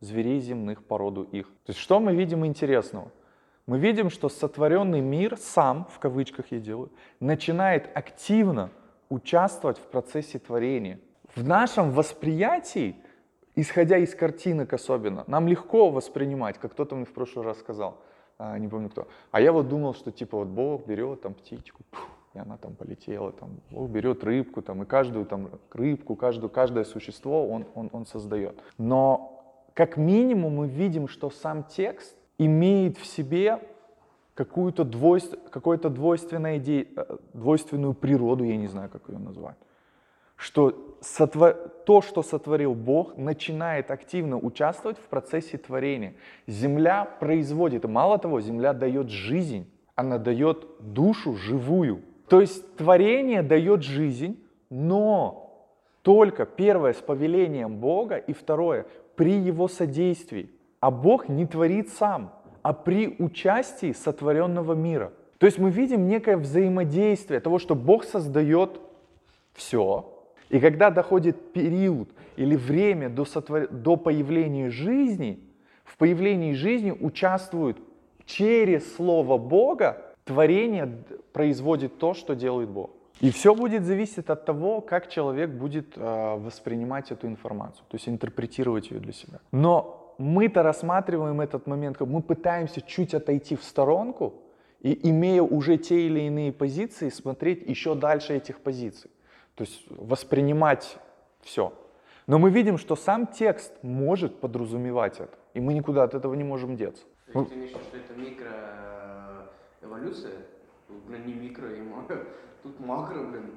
зверей 0.00 0.40
земных, 0.40 0.84
породу 0.84 1.24
их». 1.24 1.46
То 1.66 1.70
есть 1.70 1.80
что 1.80 2.00
мы 2.00 2.14
видим 2.14 2.46
интересного? 2.46 3.10
Мы 3.66 3.78
видим, 3.78 4.08
что 4.08 4.28
сотворенный 4.28 5.00
мир 5.00 5.36
сам, 5.36 5.86
в 5.92 5.98
кавычках 5.98 6.46
я 6.52 6.58
делаю, 6.58 6.90
начинает 7.20 7.90
активно 7.94 8.70
участвовать 9.10 9.78
в 9.78 9.82
процессе 9.82 10.38
творения. 10.38 11.00
В 11.34 11.46
нашем 11.46 11.90
восприятии, 11.90 12.96
исходя 13.60 13.98
из 13.98 14.14
картинок 14.14 14.72
особенно, 14.72 15.24
нам 15.26 15.48
легко 15.48 15.90
воспринимать, 15.90 16.58
как 16.58 16.72
кто-то 16.72 16.94
мне 16.94 17.04
в 17.04 17.12
прошлый 17.12 17.44
раз 17.44 17.58
сказал, 17.58 17.98
а, 18.38 18.56
не 18.58 18.68
помню 18.68 18.88
кто. 18.88 19.08
А 19.32 19.40
я 19.40 19.52
вот 19.52 19.68
думал, 19.68 19.94
что 19.94 20.12
типа 20.12 20.38
вот 20.38 20.48
Бог 20.48 20.86
берет 20.86 21.22
там 21.22 21.34
птичку, 21.34 21.82
и 22.34 22.38
она 22.38 22.56
там 22.56 22.76
полетела, 22.76 23.32
там 23.32 23.60
Бог 23.70 23.90
берет 23.90 24.22
рыбку, 24.22 24.62
там 24.62 24.82
и 24.84 24.86
каждую 24.86 25.26
там 25.26 25.50
рыбку, 25.72 26.14
каждую, 26.14 26.50
каждое 26.50 26.84
существо 26.84 27.48
он, 27.48 27.66
он, 27.74 27.90
он 27.92 28.06
создает. 28.06 28.62
Но 28.78 29.42
как 29.74 29.96
минимум 29.96 30.56
мы 30.56 30.68
видим, 30.68 31.08
что 31.08 31.30
сам 31.30 31.64
текст 31.64 32.16
имеет 32.38 32.96
в 32.96 33.06
себе 33.06 33.60
какую-то 34.34 34.84
двойств, 34.84 35.36
какую-то 35.50 35.90
двойственную, 35.90 36.58
идею, 36.58 36.86
э, 36.96 37.16
двойственную 37.34 37.94
природу, 37.94 38.44
я 38.44 38.56
не 38.56 38.68
знаю, 38.68 38.88
как 38.88 39.08
ее 39.08 39.18
назвать. 39.18 39.56
Что 40.38 40.96
сотвор... 41.02 41.52
то, 41.84 42.00
что 42.00 42.22
сотворил 42.22 42.74
Бог, 42.74 43.18
начинает 43.18 43.90
активно 43.90 44.38
участвовать 44.38 44.96
в 44.96 45.08
процессе 45.08 45.58
творения. 45.58 46.14
Земля 46.46 47.04
производит, 47.04 47.84
и 47.84 47.88
мало 47.88 48.18
того, 48.18 48.40
земля 48.40 48.72
дает 48.72 49.10
жизнь, 49.10 49.70
она 49.94 50.16
дает 50.16 50.66
душу 50.80 51.36
живую. 51.36 52.00
То 52.28 52.40
есть 52.40 52.76
творение 52.76 53.42
дает 53.42 53.82
жизнь, 53.82 54.42
но 54.70 55.66
только 56.00 56.46
первое 56.46 56.94
с 56.94 57.02
повелением 57.02 57.76
Бога 57.76 58.16
и 58.16 58.32
второе 58.32 58.86
при 59.16 59.38
его 59.38 59.68
содействии. 59.68 60.50
А 60.80 60.90
Бог 60.90 61.28
не 61.28 61.44
творит 61.44 61.90
сам 61.90 62.32
а 62.68 62.72
при 62.72 63.16
участии 63.18 63.92
сотворенного 63.92 64.74
мира. 64.74 65.12
То 65.38 65.46
есть 65.46 65.58
мы 65.58 65.70
видим 65.70 66.06
некое 66.06 66.36
взаимодействие 66.36 67.40
того, 67.40 67.58
что 67.58 67.74
Бог 67.74 68.04
создает 68.04 68.80
все, 69.54 70.17
и 70.50 70.60
когда 70.60 70.90
доходит 70.90 71.52
период 71.52 72.08
или 72.36 72.56
время 72.56 73.08
до, 73.08 73.24
сотвор... 73.24 73.68
до 73.68 73.96
появления 73.96 74.70
жизни, 74.70 75.40
в 75.84 75.96
появлении 75.96 76.52
жизни 76.52 76.90
участвуют 76.90 77.78
через 78.24 78.94
Слово 78.96 79.38
Бога, 79.38 80.02
творение 80.24 81.02
производит 81.32 81.98
то, 81.98 82.14
что 82.14 82.34
делает 82.34 82.68
Бог. 82.68 82.90
И 83.20 83.30
все 83.30 83.54
будет 83.54 83.84
зависеть 83.84 84.30
от 84.30 84.44
того, 84.44 84.80
как 84.80 85.08
человек 85.08 85.50
будет 85.50 85.96
э, 85.96 86.36
воспринимать 86.38 87.10
эту 87.10 87.26
информацию, 87.26 87.84
то 87.88 87.96
есть 87.96 88.08
интерпретировать 88.08 88.90
ее 88.90 89.00
для 89.00 89.12
себя. 89.12 89.40
Но 89.50 90.14
мы-то 90.18 90.62
рассматриваем 90.62 91.40
этот 91.40 91.66
момент, 91.66 91.96
как 91.96 92.08
мы 92.08 92.22
пытаемся 92.22 92.80
чуть 92.80 93.14
отойти 93.14 93.56
в 93.56 93.64
сторонку 93.64 94.34
и, 94.80 95.10
имея 95.10 95.42
уже 95.42 95.78
те 95.78 96.06
или 96.06 96.20
иные 96.20 96.52
позиции, 96.52 97.08
смотреть 97.08 97.68
еще 97.68 97.94
дальше 97.94 98.36
этих 98.36 98.60
позиций. 98.60 99.10
То 99.58 99.64
есть 99.64 99.84
воспринимать 99.90 100.98
все. 101.40 101.72
Но 102.28 102.38
мы 102.38 102.50
видим, 102.50 102.78
что 102.78 102.94
сам 102.94 103.26
текст 103.26 103.72
может 103.82 104.38
подразумевать 104.38 105.18
это, 105.18 105.36
и 105.52 105.60
мы 105.60 105.74
никуда 105.74 106.04
от 106.04 106.14
этого 106.14 106.34
не 106.34 106.44
можем 106.44 106.76
деться. 106.76 107.02
То 107.32 107.40
есть 107.40 107.50
ты 107.50 107.56
имеешь 107.56 107.72
что 107.72 107.96
это 107.96 108.14
микроэволюция? 109.80 110.46
Блин, 111.08 111.26
не 111.26 111.34
микро, 111.34 111.68
тут 112.62 112.78
макро, 112.78 113.24
блин. 113.24 113.50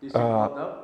Если 0.00 0.16
а... 0.16 0.48
вода 0.48 0.82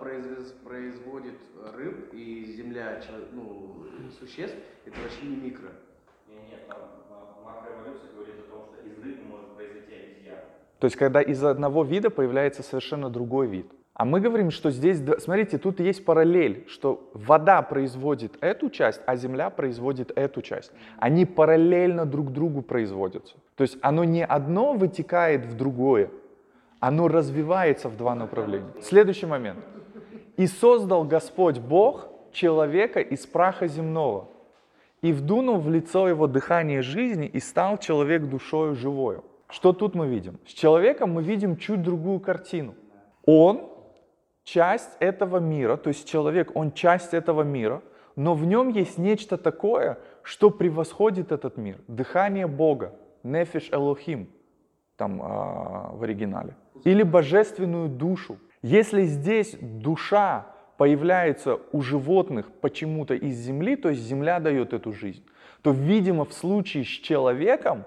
производит 0.65 1.41
рыб 1.75 2.13
и 2.13 2.45
земля 2.45 3.01
ну, 3.33 3.87
существ, 4.19 4.57
это 4.85 5.01
вообще 5.01 5.25
не 5.25 5.37
микро. 5.37 5.71
Нет, 6.29 6.43
нет, 6.51 6.69
там 6.69 6.79
макроэволюция 7.43 8.13
говорит 8.13 8.35
о 8.41 8.43
том, 8.51 8.67
что 8.67 8.87
из 8.87 8.99
рыбы 9.03 9.23
может 9.31 9.49
произойти 9.55 9.95
обезьяна. 9.95 10.45
То 10.79 10.85
есть, 10.85 10.97
когда 10.97 11.23
из 11.23 11.43
одного 11.43 11.85
вида 11.85 12.11
появляется 12.11 12.63
совершенно 12.63 13.09
другой 13.09 13.47
вид. 13.47 13.73
А 13.95 14.05
мы 14.05 14.21
говорим, 14.21 14.51
что 14.51 14.73
здесь, 14.73 15.01
смотрите, 15.21 15.57
тут 15.57 15.79
есть 15.79 16.05
параллель, 16.05 16.65
что 16.67 17.09
вода 17.15 17.63
производит 17.63 18.37
эту 18.41 18.69
часть, 18.69 19.01
а 19.07 19.15
земля 19.15 19.51
производит 19.51 20.11
эту 20.17 20.43
часть. 20.43 20.73
Они 20.99 21.25
параллельно 21.25 22.05
друг 22.05 22.33
другу 22.33 22.63
производятся. 22.63 23.37
То 23.55 23.63
есть 23.63 23.79
оно 23.83 24.03
не 24.03 24.25
одно 24.25 24.73
вытекает 24.73 25.47
в 25.47 25.57
другое, 25.57 26.11
оно 26.81 27.07
развивается 27.07 27.89
в 27.89 27.97
два 27.97 28.17
направления. 28.17 28.73
Следующий 28.83 29.27
момент. 29.27 29.61
«И 30.37 30.49
создал 30.49 31.05
Господь 31.05 31.61
Бог 31.61 32.09
человека 32.33 32.99
из 32.99 33.25
праха 33.27 33.69
земного, 33.69 34.27
и 35.03 35.13
вдунул 35.13 35.59
в 35.59 35.71
лицо 35.71 36.09
его 36.09 36.27
дыхание 36.27 36.83
жизни, 36.83 37.29
и 37.29 37.39
стал 37.39 37.79
человек 37.79 38.23
душою 38.25 38.75
живою». 38.75 39.23
Что 39.49 39.73
тут 39.73 39.95
мы 39.95 40.09
видим? 40.09 40.41
С 40.49 40.53
человеком 40.53 41.13
мы 41.13 41.23
видим 41.23 41.57
чуть 41.57 41.81
другую 41.81 42.19
картину. 42.19 42.75
Он 43.25 43.71
часть 44.45 44.97
этого 45.01 45.39
мира, 45.39 45.77
то 45.77 45.89
есть 45.89 46.09
человек, 46.09 46.55
он 46.55 46.73
часть 46.73 47.15
этого 47.15 47.43
мира, 47.43 47.83
но 48.17 48.35
в 48.35 48.45
нем 48.47 48.69
есть 48.69 48.99
нечто 48.99 49.37
такое, 49.37 49.99
что 50.23 50.51
превосходит 50.51 51.33
этот 51.33 51.57
мир. 51.57 51.79
Дыхание 51.89 52.47
Бога, 52.47 52.95
нефиш 53.23 53.71
Элохим, 53.73 54.29
там 54.97 55.21
а, 55.23 55.91
в 55.95 56.03
оригинале 56.03 56.55
или 56.85 57.03
божественную 57.03 57.89
душу. 57.89 58.39
Если 58.63 59.05
здесь 59.05 59.57
душа 59.61 60.47
появляется 60.77 61.61
у 61.73 61.83
животных 61.83 62.51
почему-то 62.61 63.15
из 63.15 63.37
земли, 63.37 63.77
то 63.77 63.91
есть 63.91 64.03
земля 64.03 64.41
дает 64.41 64.73
эту 64.73 64.93
жизнь, 64.93 65.25
то, 65.63 65.71
видимо, 65.71 66.25
в 66.25 66.33
случае 66.33 66.85
с 66.85 66.89
человеком 66.89 67.85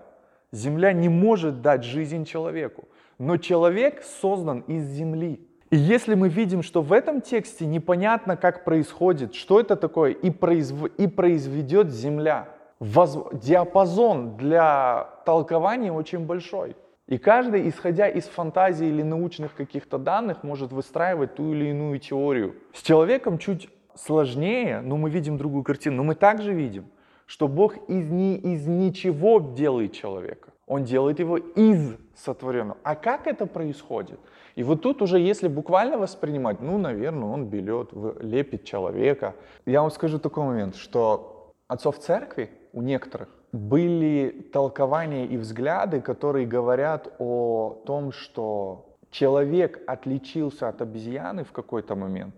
земля 0.52 0.94
не 0.94 1.10
может 1.10 1.62
дать 1.62 1.84
жизнь 1.84 2.26
человеку. 2.26 2.88
Но 3.20 3.38
человек 3.38 4.04
создан 4.04 4.62
из 4.62 4.84
земли. 4.86 5.48
И 5.70 5.76
если 5.76 6.16
мы 6.16 6.30
видим, 6.30 6.64
что 6.64 6.82
в 6.82 6.94
этом 6.94 7.22
тексте 7.22 7.66
непонятно, 7.66 8.38
как 8.38 8.64
происходит, 8.64 9.36
что 9.36 9.60
это 9.60 9.76
такое, 9.76 10.12
и, 10.12 10.32
произв... 10.32 10.86
и 10.98 11.08
произведет 11.08 11.92
земля, 11.92 12.48
воз... 12.80 13.18
диапазон 13.34 14.38
для 14.38 15.10
толкования 15.26 15.92
очень 15.92 16.26
большой. 16.26 16.76
И 17.08 17.18
каждый, 17.18 17.68
исходя 17.68 18.08
из 18.08 18.26
фантазии 18.26 18.88
или 18.88 19.02
научных 19.02 19.56
каких-то 19.56 19.98
данных, 19.98 20.44
может 20.44 20.72
выстраивать 20.72 21.36
ту 21.36 21.54
или 21.54 21.70
иную 21.70 22.00
теорию. 22.00 22.56
С 22.74 22.82
человеком 22.82 23.38
чуть 23.38 23.70
сложнее, 23.96 24.82
но 24.82 24.96
мы 24.96 25.10
видим 25.10 25.38
другую 25.38 25.64
картину. 25.64 25.98
Но 25.98 26.04
мы 26.04 26.16
также 26.16 26.54
видим, 26.54 26.86
что 27.26 27.48
Бог 27.48 27.78
из, 27.90 28.10
ни, 28.10 28.36
из 28.36 28.68
ничего 28.68 29.40
делает 29.40 29.94
человека. 29.94 30.50
Он 30.68 30.84
делает 30.84 31.20
его 31.20 31.38
из 31.38 31.96
сотворенного. 32.16 32.78
А 32.84 32.96
как 32.96 33.26
это 33.26 33.46
происходит? 33.48 34.20
И 34.56 34.64
вот 34.64 34.82
тут 34.82 35.02
уже, 35.02 35.18
если 35.18 35.48
буквально 35.48 35.98
воспринимать, 35.98 36.62
ну, 36.62 36.78
наверное, 36.78 37.30
он 37.30 37.46
берет, 37.46 37.90
лепит 38.22 38.66
человека. 38.66 39.34
Я 39.66 39.82
вам 39.82 39.92
скажу 39.92 40.20
такой 40.20 40.44
момент, 40.44 40.76
что 40.76 41.54
отцов 41.68 42.00
церкви 42.00 42.50
у 42.74 42.82
некоторых 42.82 43.30
были 43.54 44.50
толкования 44.52 45.26
и 45.26 45.38
взгляды, 45.38 46.02
которые 46.02 46.46
говорят 46.46 47.14
о 47.18 47.82
том, 47.86 48.12
что 48.12 48.98
человек 49.10 49.82
отличился 49.88 50.68
от 50.68 50.82
обезьяны 50.82 51.46
в 51.46 51.54
какой-то 51.54 51.96
момент, 51.96 52.36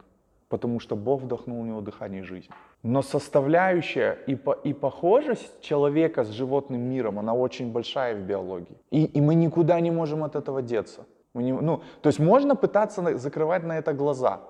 потому 0.50 0.80
что 0.80 0.96
Бог 0.96 1.24
вдохнул 1.24 1.64
в 1.64 1.66
него 1.66 1.82
дыхание 1.82 2.24
жизни. 2.24 2.54
Но 2.84 3.02
составляющая 3.02 4.18
и, 4.26 4.36
по, 4.36 4.54
и 4.54 4.74
похожесть 4.74 5.62
человека 5.62 6.24
с 6.24 6.30
животным 6.30 6.82
миром, 6.82 7.20
она 7.20 7.34
очень 7.34 7.72
большая 7.72 8.16
в 8.16 8.20
биологии. 8.20 8.78
И, 8.90 9.04
и 9.04 9.22
мы 9.22 9.36
никуда 9.36 9.80
не 9.82 9.92
можем 9.92 10.24
от 10.24 10.36
этого 10.36 10.62
деться. 10.62 11.06
Мы 11.34 11.44
не, 11.44 11.52
ну, 11.52 11.82
то 12.02 12.08
есть 12.08 12.20
можно 12.20 12.56
пытаться 12.56 13.18
закрывать 13.18 13.64
на 13.64 13.78
это 13.78 13.94
глаза, 13.94 14.42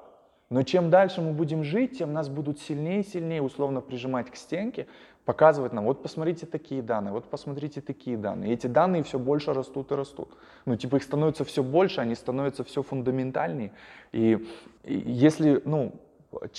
но 0.49 0.63
чем 0.63 0.89
дальше 0.89 1.21
мы 1.21 1.31
будем 1.33 1.63
жить, 1.63 1.97
тем 1.97 2.13
нас 2.13 2.29
будут 2.29 2.59
сильнее 2.59 3.01
и 3.01 3.03
сильнее 3.03 3.41
условно 3.41 3.81
прижимать 3.81 4.31
к 4.31 4.35
стенке, 4.35 4.87
показывать 5.25 5.73
нам, 5.73 5.85
вот 5.85 6.01
посмотрите 6.01 6.47
такие 6.47 6.81
данные, 6.81 7.11
вот 7.11 7.25
посмотрите 7.25 7.81
такие 7.81 8.17
данные. 8.17 8.49
И 8.49 8.53
эти 8.53 8.65
данные 8.65 9.03
все 9.03 9.19
больше 9.19 9.53
растут 9.53 9.91
и 9.91 9.95
растут. 9.95 10.29
Ну, 10.65 10.75
типа 10.75 10.95
их 10.95 11.03
становится 11.03 11.43
все 11.43 11.61
больше, 11.61 12.01
они 12.01 12.15
становятся 12.15 12.63
все 12.63 12.81
фундаментальнее. 12.81 13.71
И, 14.11 14.43
и 14.83 14.97
если, 15.05 15.61
ну, 15.65 15.93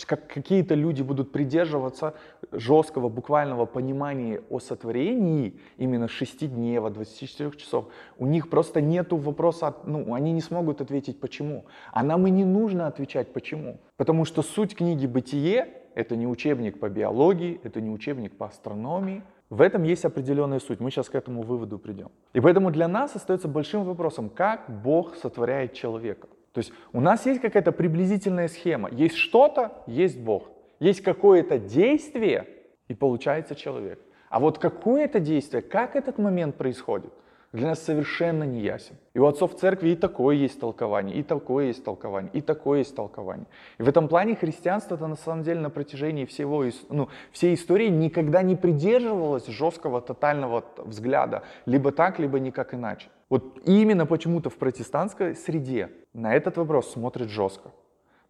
как 0.06 0.26
какие-то 0.26 0.74
люди 0.74 1.02
будут 1.02 1.33
придерживаться 1.33 2.14
жесткого 2.52 3.09
буквального 3.09 3.66
понимания 3.66 4.42
о 4.50 4.59
сотворении 4.59 5.59
именно 5.76 6.09
6 6.09 6.54
дней, 6.54 6.78
24 6.78 7.50
часов, 7.52 7.87
у 8.18 8.26
них 8.26 8.50
просто 8.50 8.80
нету 8.80 9.16
вопроса, 9.16 9.76
ну, 9.85 10.14
они 10.14 10.33
не 10.33 10.40
смогут 10.40 10.80
ответить 10.80 11.20
почему. 11.20 11.64
А 11.92 12.02
нам 12.02 12.26
и 12.26 12.30
не 12.30 12.44
нужно 12.44 12.87
отвечать 12.87 13.33
почему. 13.33 13.78
Потому 13.96 14.24
что 14.24 14.42
суть 14.42 14.74
книги 14.74 15.06
«Бытие» 15.06 15.68
это 15.94 16.16
не 16.16 16.26
учебник 16.26 16.78
по 16.78 16.88
биологии, 16.88 17.61
это 17.64 17.80
не 17.80 17.90
учебник 17.90 18.37
по 18.37 18.46
астрономии. 18.46 19.22
В 19.50 19.61
этом 19.61 19.83
есть 19.83 20.04
определенная 20.04 20.61
суть. 20.61 20.80
Мы 20.80 20.90
сейчас 20.90 21.09
к 21.09 21.14
этому 21.16 21.42
выводу 21.42 21.78
придем. 21.78 22.11
И 22.33 22.40
поэтому 22.40 22.70
для 22.70 22.87
нас 22.87 23.16
остается 23.16 23.48
большим 23.48 23.85
вопросом, 23.85 24.30
как 24.30 24.83
Бог 24.83 25.16
сотворяет 25.16 25.72
человека. 25.72 26.28
То 26.52 26.58
есть 26.58 26.72
у 26.92 27.00
нас 27.00 27.26
есть 27.26 27.40
какая-то 27.40 27.72
приблизительная 27.72 28.48
схема. 28.48 28.90
Есть 28.90 29.16
что-то, 29.16 29.72
есть 29.86 30.18
Бог. 30.18 30.48
Есть 30.80 31.02
какое-то 31.02 31.58
действие, 31.58 32.46
и 32.88 32.94
получается 32.94 33.54
человек. 33.54 34.00
А 34.30 34.40
вот 34.40 34.58
какое 34.58 35.04
это 35.04 35.20
действие, 35.20 35.62
как 35.62 35.96
этот 35.96 36.18
момент 36.18 36.56
происходит, 36.56 37.12
для 37.52 37.68
нас 37.68 37.82
совершенно 37.82 38.44
не 38.44 38.60
ясен. 38.60 38.96
И 39.12 39.18
у 39.18 39.26
отцов 39.26 39.56
церкви 39.56 39.90
и 39.90 39.96
такое 39.96 40.36
есть 40.36 40.60
толкование, 40.60 41.16
и 41.16 41.22
такое 41.22 41.66
есть 41.66 41.84
толкование, 41.84 42.30
и 42.32 42.40
такое 42.40 42.78
есть 42.78 42.94
толкование. 42.94 43.46
И 43.78 43.82
в 43.82 43.88
этом 43.88 44.08
плане 44.08 44.36
христианство-то 44.36 45.08
на 45.08 45.16
самом 45.16 45.42
деле 45.42 45.60
на 45.60 45.70
протяжении 45.70 46.26
всего, 46.26 46.64
ну, 46.88 47.08
всей 47.32 47.54
истории 47.54 47.88
никогда 47.88 48.42
не 48.42 48.54
придерживалось 48.54 49.46
жесткого 49.46 50.00
тотального 50.00 50.64
взгляда, 50.78 51.42
либо 51.66 51.90
так, 51.90 52.20
либо 52.20 52.38
никак 52.38 52.72
иначе. 52.72 53.08
Вот 53.31 53.61
именно 53.64 54.07
почему-то 54.07 54.51
в 54.51 54.57
протестантской 54.57 55.35
среде 55.35 55.90
на 56.12 56.35
этот 56.35 56.57
вопрос 56.57 56.93
смотрят 56.93 57.29
жестко. 57.29 57.71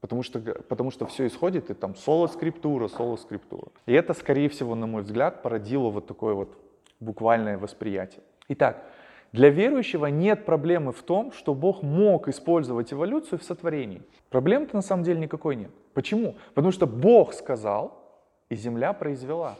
Потому 0.00 0.22
что, 0.22 0.38
потому 0.40 0.90
что 0.90 1.06
все 1.06 1.26
исходит 1.26 1.70
и 1.70 1.74
там 1.74 1.94
соло-скриптура, 1.94 2.88
соло-скриптура. 2.88 3.68
И 3.86 3.92
это, 3.92 4.14
скорее 4.14 4.48
всего, 4.48 4.74
на 4.74 4.86
мой 4.86 5.02
взгляд, 5.02 5.42
породило 5.42 5.90
вот 5.90 6.06
такое 6.06 6.34
вот 6.34 6.56
буквальное 7.00 7.58
восприятие. 7.58 8.22
Итак, 8.48 8.82
для 9.32 9.50
верующего 9.50 10.06
нет 10.06 10.44
проблемы 10.44 10.92
в 10.92 11.02
том, 11.02 11.32
что 11.32 11.54
Бог 11.54 11.82
мог 11.82 12.28
использовать 12.28 12.92
эволюцию 12.92 13.38
в 13.38 13.42
сотворении. 13.42 14.02
Проблем-то 14.30 14.76
на 14.76 14.82
самом 14.82 15.04
деле 15.04 15.20
никакой 15.20 15.56
нет. 15.56 15.70
Почему? 15.92 16.34
Потому 16.54 16.72
что 16.72 16.86
Бог 16.86 17.34
сказал, 17.34 17.96
и 18.48 18.56
земля 18.56 18.92
произвела. 18.92 19.56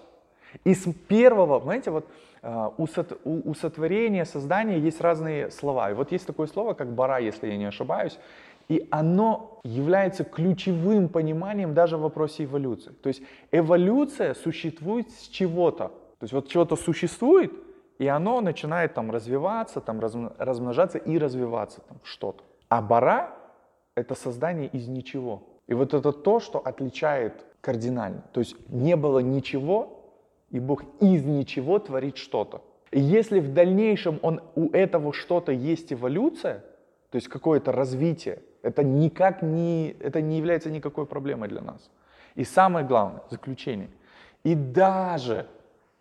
И 0.65 0.75
с 0.75 0.93
первого, 1.09 1.61
знаете, 1.61 1.91
вот 1.91 2.07
у, 2.43 2.87
у 3.25 3.55
сотворения, 3.55 4.25
создания 4.25 4.79
есть 4.79 5.01
разные 5.01 5.51
слова. 5.51 5.91
И 5.91 5.95
вот 5.95 6.13
есть 6.13 6.27
такое 6.27 6.47
слово, 6.47 6.75
как 6.75 6.93
бара, 6.93 7.19
если 7.19 7.49
я 7.49 7.57
не 7.57 7.67
ошибаюсь. 7.67 8.19
И 8.69 8.87
оно 8.91 9.61
является 9.65 10.25
ключевым 10.25 11.09
пониманием 11.09 11.75
даже 11.75 11.97
в 11.97 12.03
вопросе 12.03 12.45
эволюции. 12.45 12.93
То 13.03 13.09
есть 13.09 13.23
эволюция 13.51 14.35
существует 14.35 15.11
с 15.11 15.29
чего-то. 15.29 15.89
То 15.89 16.25
есть 16.25 16.33
вот 16.33 16.49
чего-то 16.49 16.77
существует, 16.77 17.53
и 17.99 18.07
оно 18.07 18.41
начинает 18.41 18.95
там 18.95 19.11
развиваться, 19.11 19.81
там 19.81 20.01
размножаться 20.01 20.99
и 20.99 21.19
развиваться 21.19 21.81
там 21.89 21.99
что-то. 22.05 22.45
А 22.69 22.81
бара— 22.81 23.35
это 23.97 24.15
создание 24.15 24.69
из 24.69 24.89
ничего. 24.89 25.43
И 25.67 25.75
вот 25.75 25.93
это 25.93 26.13
то, 26.13 26.41
что 26.41 26.59
отличает 26.59 27.45
кардинально. 27.61 28.23
То 28.33 28.41
есть 28.41 28.57
не 28.71 28.97
было 28.97 29.19
ничего, 29.19 30.00
и 30.51 30.59
Бог 30.59 30.85
из 31.01 31.25
ничего 31.25 31.79
творит 31.79 32.17
что-то. 32.17 32.63
Если 32.93 33.41
в 33.41 33.53
дальнейшем 33.53 34.19
он, 34.23 34.41
у 34.57 34.71
этого 34.71 35.13
что-то 35.13 35.53
есть 35.53 35.93
эволюция, 35.93 36.65
то 37.11 37.17
есть 37.17 37.29
какое-то 37.29 37.73
развитие, 37.73 38.43
это 38.63 38.83
никак 38.83 39.43
не, 39.43 39.97
это 40.01 40.21
не 40.21 40.39
является 40.39 40.71
никакой 40.71 41.07
проблемой 41.07 41.49
для 41.49 41.61
нас. 41.61 41.91
И 42.35 42.45
самое 42.45 42.85
главное, 42.87 43.23
заключение. 43.31 43.91
И 44.43 44.55
даже, 44.55 45.47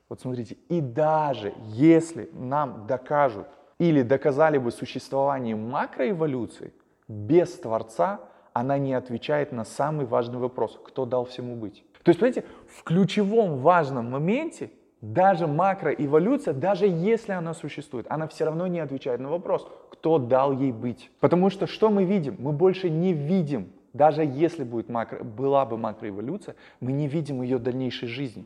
вот 0.08 0.22
смотрите, 0.22 0.58
и 0.68 0.82
даже 0.82 1.54
если 1.68 2.30
нам 2.34 2.88
докажут 2.88 3.48
или 3.78 4.02
доказали 4.02 4.58
бы 4.58 4.72
существование 4.72 5.56
макроэволюции, 5.56 6.74
без 7.08 7.54
Творца 7.54 8.20
она 8.54 8.78
не 8.78 8.94
отвечает 8.94 9.52
на 9.52 9.64
самый 9.64 10.06
важный 10.06 10.40
вопрос, 10.40 10.80
кто 10.84 11.06
дал 11.06 11.26
всему 11.26 11.56
быть. 11.56 11.84
То 12.04 12.10
есть, 12.10 12.20
понимаете, 12.20 12.46
в 12.68 12.84
ключевом 12.84 13.60
важном 13.60 14.12
моменте 14.12 14.72
даже 15.02 15.48
макроэволюция, 15.48 16.54
даже 16.54 16.86
если 16.86 17.32
она 17.32 17.54
существует, 17.54 18.06
она 18.10 18.28
все 18.28 18.46
равно 18.46 18.68
не 18.68 18.80
отвечает 18.80 19.20
на 19.20 19.30
вопрос, 19.30 19.68
кто 19.92 20.18
дал 20.18 20.52
ей 20.52 20.72
быть. 20.72 21.10
Потому 21.20 21.50
что 21.50 21.68
что 21.68 21.90
мы 21.90 22.04
видим? 22.04 22.36
Мы 22.40 22.52
больше 22.52 22.90
не 22.90 23.14
видим, 23.14 23.72
даже 23.94 24.24
если 24.24 24.64
будет 24.64 24.90
макро, 24.90 25.24
была 25.24 25.66
бы 25.66 25.78
макроэволюция, 25.78 26.56
мы 26.80 26.92
не 26.92 27.08
видим 27.08 27.42
ее 27.42 27.60
дальнейшей 27.60 28.08
жизни. 28.08 28.46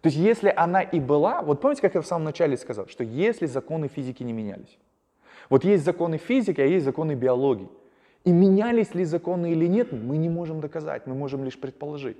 То 0.00 0.08
есть 0.08 0.16
если 0.16 0.52
она 0.54 0.80
и 0.80 0.98
была, 0.98 1.42
вот 1.42 1.60
помните, 1.60 1.82
как 1.82 1.94
я 1.94 2.00
в 2.00 2.06
самом 2.06 2.24
начале 2.24 2.56
сказал, 2.56 2.86
что 2.88 3.04
если 3.04 3.46
законы 3.46 3.88
физики 3.88 4.22
не 4.22 4.32
менялись. 4.32 4.78
Вот 5.50 5.64
есть 5.64 5.84
законы 5.84 6.16
физики, 6.16 6.60
а 6.60 6.64
есть 6.64 6.84
законы 6.84 7.14
биологии. 7.14 7.68
И 8.24 8.32
менялись 8.32 8.94
ли 8.94 9.04
законы 9.04 9.52
или 9.52 9.66
нет, 9.66 9.92
мы 9.92 10.18
не 10.18 10.28
можем 10.28 10.60
доказать, 10.60 11.06
мы 11.06 11.14
можем 11.14 11.44
лишь 11.44 11.58
предположить. 11.58 12.18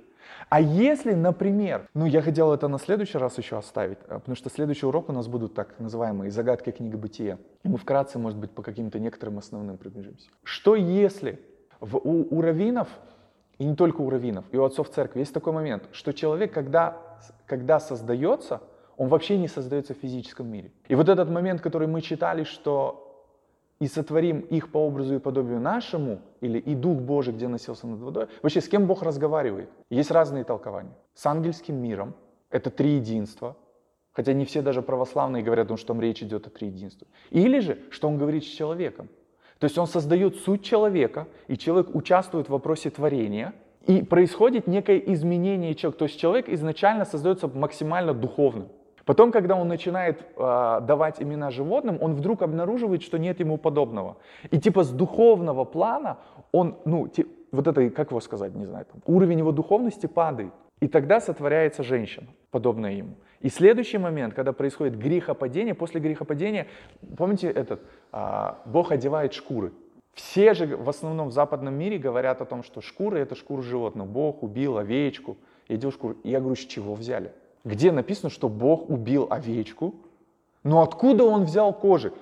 А 0.49 0.59
если, 0.59 1.13
например, 1.13 1.87
ну 1.93 2.05
я 2.05 2.21
хотел 2.21 2.53
это 2.53 2.67
на 2.67 2.79
следующий 2.79 3.17
раз 3.17 3.37
еще 3.37 3.57
оставить, 3.57 3.99
э, 4.07 4.19
потому 4.19 4.35
что 4.35 4.49
следующий 4.49 4.85
урок 4.85 5.09
у 5.09 5.13
нас 5.13 5.27
будут 5.27 5.53
так 5.53 5.79
называемые 5.79 6.31
загадки 6.31 6.71
книги 6.71 6.95
бытия. 6.95 7.37
Мы 7.63 7.77
вкратце, 7.77 8.17
может 8.17 8.39
быть, 8.39 8.51
по 8.51 8.63
каким-то 8.63 8.99
некоторым 8.99 9.37
основным 9.37 9.77
пробежимся. 9.77 10.29
Что 10.43 10.75
если 10.75 11.39
в, 11.79 11.97
у, 11.97 12.27
у 12.35 12.41
раввинов, 12.41 12.87
и 13.59 13.65
не 13.65 13.75
только 13.75 14.01
у 14.01 14.09
раввинов, 14.09 14.45
и 14.51 14.57
у 14.57 14.63
отцов 14.63 14.89
церкви 14.89 15.19
есть 15.19 15.33
такой 15.33 15.53
момент, 15.53 15.83
что 15.91 16.13
человек, 16.13 16.51
когда, 16.51 16.97
когда 17.45 17.79
создается, 17.79 18.61
он 18.97 19.07
вообще 19.07 19.37
не 19.37 19.47
создается 19.47 19.93
в 19.93 19.97
физическом 19.97 20.47
мире. 20.47 20.71
И 20.87 20.95
вот 20.95 21.09
этот 21.09 21.29
момент, 21.29 21.61
который 21.61 21.87
мы 21.87 22.01
читали, 22.01 22.43
что 22.43 23.10
и 23.81 23.87
сотворим 23.87 24.41
их 24.41 24.71
по 24.71 24.77
образу 24.77 25.15
и 25.15 25.19
подобию 25.19 25.59
нашему, 25.59 26.19
или 26.39 26.59
и 26.59 26.75
Дух 26.75 26.99
Божий, 26.99 27.33
где 27.33 27.47
носился 27.47 27.87
над 27.87 27.99
водой. 27.99 28.27
Вообще, 28.43 28.61
с 28.61 28.67
кем 28.67 28.85
Бог 28.85 29.01
разговаривает? 29.01 29.71
Есть 29.89 30.11
разные 30.11 30.43
толкования. 30.43 30.95
С 31.15 31.25
ангельским 31.25 31.75
миром, 31.81 32.13
это 32.51 32.69
три 32.69 32.91
единства, 32.97 33.57
хотя 34.11 34.33
не 34.33 34.45
все 34.45 34.61
даже 34.61 34.83
православные 34.83 35.41
говорят, 35.41 35.67
что 35.79 35.87
там 35.87 35.99
речь 35.99 36.21
идет 36.21 36.45
о 36.45 36.51
триединстве. 36.51 37.07
Или 37.31 37.59
же, 37.59 37.79
что 37.89 38.07
он 38.07 38.19
говорит 38.19 38.43
с 38.43 38.47
человеком. 38.47 39.09
То 39.57 39.65
есть 39.65 39.79
он 39.79 39.87
создает 39.87 40.35
суть 40.35 40.63
человека, 40.63 41.27
и 41.47 41.57
человек 41.57 41.95
участвует 41.95 42.47
в 42.47 42.51
вопросе 42.51 42.91
творения, 42.91 43.55
и 43.87 44.03
происходит 44.03 44.67
некое 44.67 44.99
изменение 44.99 45.73
человека. 45.73 45.99
То 45.99 46.05
есть 46.05 46.19
человек 46.19 46.49
изначально 46.49 47.03
создается 47.03 47.47
максимально 47.47 48.13
духовным. 48.13 48.67
Потом, 49.05 49.31
когда 49.31 49.55
он 49.55 49.67
начинает 49.67 50.21
э, 50.37 50.79
давать 50.81 51.21
имена 51.21 51.51
животным, 51.51 51.97
он 52.01 52.13
вдруг 52.13 52.41
обнаруживает, 52.41 53.01
что 53.01 53.17
нет 53.17 53.39
ему 53.39 53.57
подобного. 53.57 54.17
И 54.51 54.59
типа 54.59 54.83
с 54.83 54.89
духовного 54.89 55.65
плана 55.65 56.17
он, 56.51 56.75
ну, 56.85 57.07
ти, 57.07 57.25
вот 57.51 57.67
это, 57.67 57.89
как 57.89 58.11
его 58.11 58.19
сказать, 58.21 58.55
не 58.55 58.65
знаю, 58.65 58.85
там, 58.85 59.01
уровень 59.05 59.39
его 59.39 59.51
духовности 59.51 60.05
падает. 60.05 60.53
И 60.79 60.87
тогда 60.87 61.19
сотворяется 61.19 61.83
женщина, 61.83 62.27
подобная 62.49 62.93
ему. 62.93 63.15
И 63.39 63.49
следующий 63.49 63.97
момент, 63.97 64.33
когда 64.33 64.53
происходит 64.53 64.97
грехопадение, 64.97 65.73
после 65.73 65.99
грехопадения, 65.99 66.67
помните 67.17 67.49
этот, 67.49 67.81
э, 68.13 68.53
Бог 68.65 68.91
одевает 68.91 69.33
шкуры. 69.33 69.71
Все 70.13 70.53
же 70.53 70.75
в 70.77 70.89
основном 70.89 71.29
в 71.29 71.31
западном 71.31 71.73
мире 71.73 71.97
говорят 71.97 72.41
о 72.41 72.45
том, 72.45 72.63
что 72.63 72.81
шкуры 72.81 73.19
это 73.19 73.35
шкуры 73.35 73.63
животных. 73.63 74.07
Бог 74.07 74.43
убил 74.43 74.77
овечку, 74.77 75.37
и 75.67 75.75
одел 75.75 75.91
шкуру. 75.91 76.17
И 76.23 76.29
я 76.29 76.39
говорю, 76.39 76.55
с 76.55 76.65
чего 76.65 76.95
взяли? 76.95 77.31
Где 77.63 77.91
написано, 77.91 78.29
что 78.29 78.49
Бог 78.49 78.89
убил 78.89 79.27
овечку. 79.29 79.95
Но 80.63 80.81
откуда 80.81 81.23
он 81.23 81.45
взял 81.45 81.73
кожи? 81.73 82.13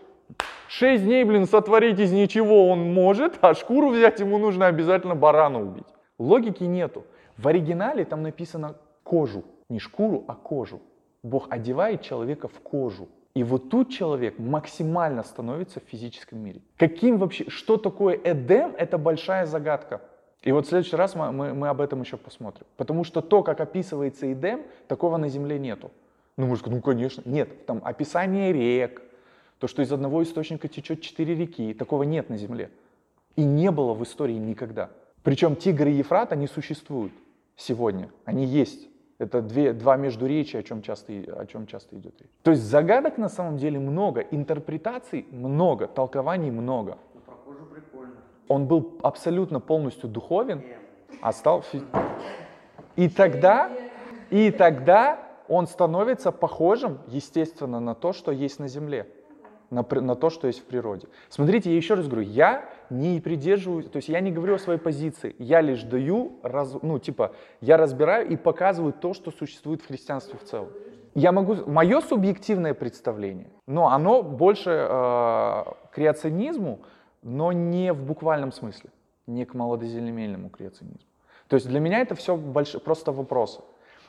Шесть 0.67 1.04
дней, 1.04 1.23
блин, 1.23 1.45
сотворить 1.45 1.99
из 1.99 2.12
ничего 2.12 2.69
он 2.69 2.93
может, 2.93 3.39
а 3.41 3.54
шкуру 3.54 3.89
взять 3.89 4.19
ему 4.19 4.38
нужно 4.38 4.67
обязательно 4.67 5.15
барана 5.15 5.62
убить. 5.62 5.88
Логики 6.19 6.63
нету. 6.63 7.06
В 7.38 7.47
оригинале 7.47 8.06
там 8.06 8.21
написано 8.21 8.75
кожу. 9.04 9.43
Не 9.69 9.80
шкуру, 9.80 10.25
а 10.28 10.36
кожу. 10.36 10.82
Бог 11.23 11.47
одевает 11.49 12.02
человека 12.02 12.47
в 12.47 12.60
кожу. 12.60 13.10
И 13.34 13.43
вот 13.43 13.69
тут 13.69 13.89
человек 13.89 14.38
максимально 14.39 15.23
становится 15.23 15.80
в 15.80 15.84
физическом 15.84 16.39
мире. 16.39 16.62
Каким 16.78 17.17
вообще, 17.17 17.49
что 17.49 17.78
такое 17.78 18.19
Эдем, 18.23 18.73
это 18.78 18.97
большая 18.97 19.45
загадка. 19.45 20.02
И 20.41 20.52
вот 20.52 20.65
в 20.65 20.69
следующий 20.69 20.95
раз 20.95 21.15
мы, 21.15 21.32
мы, 21.32 21.54
мы 21.54 21.67
об 21.67 21.82
этом 21.82 22.02
еще 22.02 22.17
посмотрим. 22.17 22.65
Потому 22.78 23.04
что 23.04 23.21
то, 23.21 23.43
как 23.43 23.60
описывается 23.60 24.32
Эдем, 24.32 24.62
такого 24.88 25.17
на 25.17 25.28
Земле 25.28 25.60
нету. 25.60 25.91
Ну, 26.38 26.47
может, 26.47 26.67
ну, 26.67 26.82
конечно. 26.82 27.21
Нет, 27.25 27.65
там 27.65 27.82
описание 27.84 28.54
рек, 28.54 29.02
то, 29.60 29.67
что 29.67 29.82
из 29.82 29.91
одного 29.91 30.23
источника 30.23 30.69
течет 30.69 31.02
четыре 31.02 31.36
реки, 31.36 31.73
такого 31.73 32.04
нет 32.04 32.30
на 32.30 32.38
Земле. 32.38 32.71
И 33.36 33.43
не 33.43 33.71
было 33.71 33.93
в 33.93 34.04
истории 34.04 34.36
никогда. 34.36 34.89
Причем 35.23 35.58
Тигр 35.58 35.88
и 35.88 35.91
Ефрат, 35.91 36.32
они 36.32 36.47
существуют 36.47 37.12
сегодня, 37.58 38.10
они 38.23 38.45
есть. 38.45 38.88
Это 39.17 39.41
две, 39.41 39.73
два 39.73 39.97
междуречия, 39.97 40.62
о 40.62 40.63
чем, 40.63 40.82
часто, 40.82 41.12
о 41.12 41.45
чем 41.45 41.67
часто 41.67 41.97
идет 41.97 42.15
речь. 42.21 42.32
То 42.43 42.52
есть 42.52 42.63
загадок 42.63 43.17
на 43.17 43.28
самом 43.28 43.58
деле 43.58 43.78
много, 43.78 44.21
интерпретаций 44.21 45.25
много, 45.30 45.88
толкований 45.88 46.52
много. 46.52 46.97
Ну, 47.13 47.19
про 47.19 47.36
кожу 47.36 47.65
прикольно 47.65 48.15
он 48.50 48.66
был 48.66 48.98
абсолютно 49.02 49.62
полностью 49.62 50.10
духовен, 50.10 50.64
а 51.22 51.32
стал... 51.32 51.64
И 52.96 53.08
тогда, 53.08 53.72
и 54.30 54.52
тогда 54.52 55.20
он 55.48 55.68
становится 55.68 56.34
похожим, 56.34 57.00
естественно, 57.08 57.80
на 57.80 57.96
то, 57.96 58.12
что 58.12 58.34
есть 58.34 58.60
на 58.60 58.68
земле, 58.68 59.08
на, 59.70 59.86
на 59.90 60.16
то, 60.16 60.30
что 60.30 60.48
есть 60.48 60.60
в 60.60 60.66
природе. 60.66 61.08
Смотрите, 61.30 61.70
я 61.70 61.78
еще 61.78 61.94
раз 61.94 62.08
говорю, 62.08 62.28
я 62.28 62.66
не 62.90 63.22
придерживаюсь, 63.22 63.86
то 63.86 63.98
есть 63.98 64.10
я 64.10 64.20
не 64.20 64.32
говорю 64.32 64.56
о 64.56 64.60
своей 64.60 64.80
позиции, 64.80 65.34
я 65.40 65.62
лишь 65.62 65.84
даю, 65.84 66.34
раз, 66.44 66.76
ну 66.82 67.00
типа, 67.00 67.32
я 67.62 67.78
разбираю 67.78 68.28
и 68.28 68.36
показываю 68.36 68.92
то, 68.92 69.14
что 69.14 69.32
существует 69.32 69.82
в 69.82 69.88
христианстве 69.88 70.38
в 70.38 70.44
целом. 70.44 70.70
Я 71.16 71.32
могу, 71.32 71.56
мое 71.70 72.02
субъективное 72.02 72.74
представление, 72.74 73.48
но 73.66 73.88
оно 73.88 74.24
больше 74.24 74.70
э, 74.70 75.64
креационизму, 75.92 76.82
но 77.21 77.51
не 77.51 77.93
в 77.93 78.03
буквальном 78.03 78.51
смысле, 78.51 78.89
не 79.27 79.45
к 79.45 79.53
молодоземельному 79.53 80.49
креационизму. 80.49 81.08
То 81.47 81.55
есть 81.55 81.67
для 81.67 81.79
меня 81.79 81.99
это 81.99 82.15
все 82.15 82.36
больш... 82.36 82.79
просто 82.82 83.12
вопросы. 83.12 83.62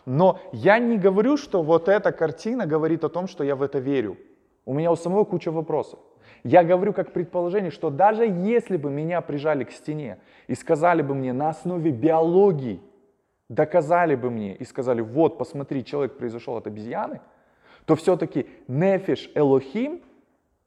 Но 0.07 0.39
я 0.53 0.79
не 0.79 0.99
говорю, 0.99 1.37
что 1.37 1.63
вот 1.63 1.89
эта 1.89 2.13
картина 2.13 2.67
говорит 2.67 3.05
о 3.05 3.09
том, 3.09 3.27
что 3.27 3.45
я 3.45 3.57
в 3.57 3.63
это 3.63 3.79
верю. 3.79 4.17
У 4.65 4.75
меня 4.75 4.91
у 4.93 4.97
самого 4.97 5.25
куча 5.25 5.51
вопросов. 5.51 5.99
Я 6.45 6.65
говорю 6.65 6.93
как 6.93 7.13
предположение, 7.13 7.71
что 7.71 7.91
даже 7.91 8.25
если 8.25 8.77
бы 8.77 8.91
меня 8.91 9.21
прижали 9.21 9.65
к 9.65 9.73
стене 9.73 10.19
и 10.47 10.55
сказали 10.55 11.03
бы 11.03 11.15
мне 11.15 11.33
на 11.33 11.51
основе 11.51 11.91
биологии, 11.91 12.81
доказали 13.49 14.15
бы 14.15 14.31
мне 14.31 14.55
и 14.55 14.65
сказали, 14.65 15.01
вот, 15.01 15.37
посмотри, 15.37 15.85
человек 15.85 16.17
произошел 16.17 16.57
от 16.57 16.67
обезьяны, 16.67 17.21
то 17.85 17.97
все-таки 17.97 18.47
нефиш 18.69 19.31
Элохим, 19.35 20.03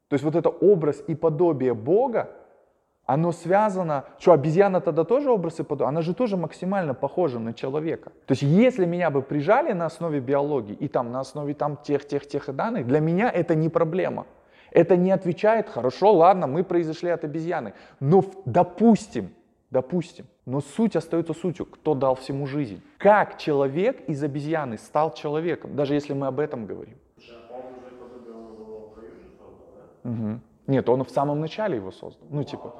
то 0.08 0.14
есть 0.14 0.24
вот 0.24 0.34
это 0.34 0.48
образ 0.48 1.02
и 1.06 1.14
подобие 1.14 1.74
Бога, 1.74 2.30
оно 3.06 3.32
связано, 3.32 4.04
что 4.18 4.32
обезьяна 4.32 4.80
тогда 4.80 5.04
тоже 5.04 5.30
образ 5.30 5.60
и 5.60 5.62
подобие, 5.62 5.88
она 5.88 6.00
же 6.00 6.14
тоже 6.14 6.36
максимально 6.36 6.94
похожа 6.94 7.38
на 7.38 7.52
человека. 7.52 8.10
То 8.26 8.32
есть 8.32 8.42
если 8.42 8.86
меня 8.86 9.10
бы 9.10 9.22
прижали 9.22 9.72
на 9.72 9.86
основе 9.86 10.20
биологии 10.20 10.74
и 10.74 10.88
там 10.88 11.12
на 11.12 11.20
основе 11.20 11.54
там 11.54 11.76
тех, 11.76 12.06
тех, 12.06 12.26
тех 12.26 12.54
данных, 12.54 12.86
для 12.86 13.00
меня 13.00 13.30
это 13.30 13.54
не 13.54 13.68
проблема. 13.68 14.26
Это 14.70 14.96
не 14.96 15.12
отвечает, 15.12 15.68
хорошо, 15.68 16.12
ладно, 16.12 16.46
мы 16.46 16.64
произошли 16.64 17.10
от 17.10 17.24
обезьяны. 17.24 17.74
Но 18.00 18.24
допустим, 18.44 19.30
допустим, 19.70 20.26
но 20.46 20.60
суть 20.60 20.96
остается 20.96 21.34
сутью, 21.34 21.66
кто 21.66 21.94
дал 21.94 22.16
всему 22.16 22.46
жизнь. 22.46 22.82
Как 22.98 23.38
человек 23.38 24.00
из 24.08 24.22
обезьяны 24.22 24.78
стал 24.78 25.14
человеком, 25.14 25.76
даже 25.76 25.94
если 25.94 26.12
мы 26.12 26.26
об 26.26 26.40
этом 26.40 26.66
говорим. 26.66 26.96
Угу. 30.04 30.40
Нет, 30.66 30.88
он 30.88 31.04
в 31.04 31.10
самом 31.10 31.40
начале 31.40 31.76
его 31.76 31.90
создал. 31.90 32.26
Ну, 32.30 32.44
типа. 32.44 32.74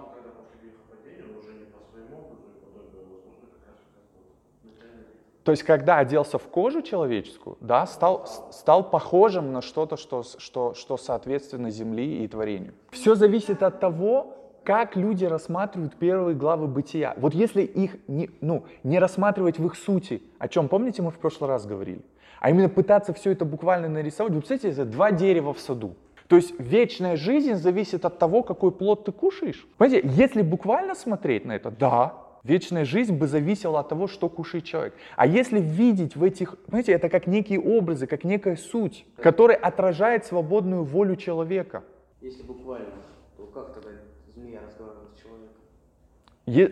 То 5.45 5.51
есть, 5.51 5.63
когда 5.63 5.99
оделся 5.99 6.39
в 6.39 6.45
кожу 6.45 6.81
человеческую, 6.81 7.59
да, 7.61 7.87
стал, 7.87 8.27
стал 8.51 8.89
похожим 8.89 9.53
на 9.53 9.61
что-то, 9.61 9.99
что, 9.99 10.23
что, 10.23 10.73
что 10.73 10.97
соответственно 10.97 11.69
земли 11.71 12.25
и 12.25 12.29
творению. 12.29 12.73
Все 12.91 13.15
зависит 13.15 13.63
от 13.63 13.79
того, 13.79 14.39
как 14.65 14.97
люди 14.97 15.27
рассматривают 15.27 15.97
первые 15.97 16.35
главы 16.35 16.67
бытия. 16.67 17.13
Вот 17.19 17.35
если 17.35 17.61
их 17.61 17.97
не, 18.09 18.31
ну, 18.41 18.65
не 18.83 18.99
рассматривать 18.99 19.59
в 19.59 19.67
их 19.67 19.77
сути, 19.77 20.23
о 20.39 20.49
чем, 20.49 20.69
помните, 20.69 21.03
мы 21.03 21.11
в 21.11 21.19
прошлый 21.19 21.51
раз 21.51 21.67
говорили, 21.67 22.01
а 22.41 22.49
именно 22.49 22.71
пытаться 22.71 23.13
все 23.13 23.33
это 23.33 23.45
буквально 23.45 23.89
нарисовать, 23.89 24.33
вы 24.33 24.41
представляете, 24.41 24.81
это 24.81 24.91
два 24.91 25.13
дерева 25.13 25.53
в 25.53 25.61
саду. 25.61 25.95
То 26.29 26.37
есть 26.37 26.55
вечная 26.59 27.17
жизнь 27.17 27.55
зависит 27.55 28.05
от 28.05 28.19
того, 28.19 28.43
какой 28.43 28.73
плод 28.73 29.05
ты 29.05 29.13
кушаешь. 29.13 29.67
Понимаете, 29.77 30.09
если 30.09 30.43
буквально 30.43 30.95
смотреть 30.95 31.45
на 31.45 31.53
это, 31.53 31.71
да, 31.71 32.15
вечная 32.45 32.85
жизнь 32.85 33.15
бы 33.17 33.27
зависела 33.27 33.81
от 33.81 33.89
того, 33.89 34.07
что 34.07 34.29
кушает 34.29 34.65
человек. 34.65 34.95
А 35.17 35.27
если 35.27 35.61
видеть 35.61 36.17
в 36.17 36.23
этих, 36.23 36.57
знаете, 36.69 36.93
это 36.93 37.09
как 37.09 37.27
некие 37.27 37.61
образы, 37.61 38.07
как 38.07 38.25
некая 38.25 38.57
суть, 38.57 39.07
которая 39.17 39.57
отражает 39.57 40.25
свободную 40.25 40.85
волю 40.85 41.17
человека. 41.17 41.83
Если 42.21 42.43
буквально, 42.43 42.87
то 43.37 43.45
как 43.47 43.75
тогда 43.75 43.91
змея 44.35 44.61
разговаривает 44.67 45.11
с 45.17 45.21
человеком? 45.21 45.24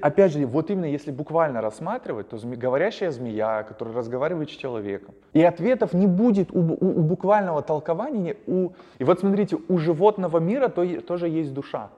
Опять 0.02 0.32
же, 0.32 0.44
вот 0.46 0.70
именно 0.70 0.84
если 0.84 1.10
буквально 1.10 1.62
рассматривать, 1.62 2.28
то 2.28 2.36
зме- 2.36 2.56
говорящая 2.56 3.10
змея, 3.10 3.62
которая 3.62 3.94
разговаривает 3.94 4.50
с 4.50 4.52
человеком. 4.52 5.14
И 5.32 5.42
ответов 5.42 5.94
не 5.94 6.06
будет 6.06 6.52
у, 6.52 6.58
у- 6.60 6.98
у 7.00 7.02
буквального 7.02 7.62
толкования. 7.62 8.36
У... 8.46 8.70
И 8.98 9.04
вот 9.04 9.20
смотрите, 9.20 9.56
у 9.68 9.78
животного 9.78 10.38
мира 10.38 10.68
то, 10.68 10.84
тоже 11.00 11.28
есть 11.28 11.54
душа. 11.54 11.88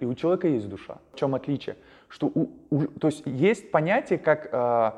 И 0.00 0.06
у 0.06 0.14
человека 0.14 0.48
есть 0.48 0.68
душа. 0.68 0.96
В 1.12 1.16
чем 1.16 1.34
отличие? 1.34 1.76
Что 2.08 2.26
у, 2.34 2.48
у- 2.70 2.86
то 2.86 3.08
есть 3.08 3.22
есть 3.26 3.70
понятие 3.70 4.18
как 4.18 4.48
э, 4.50 4.92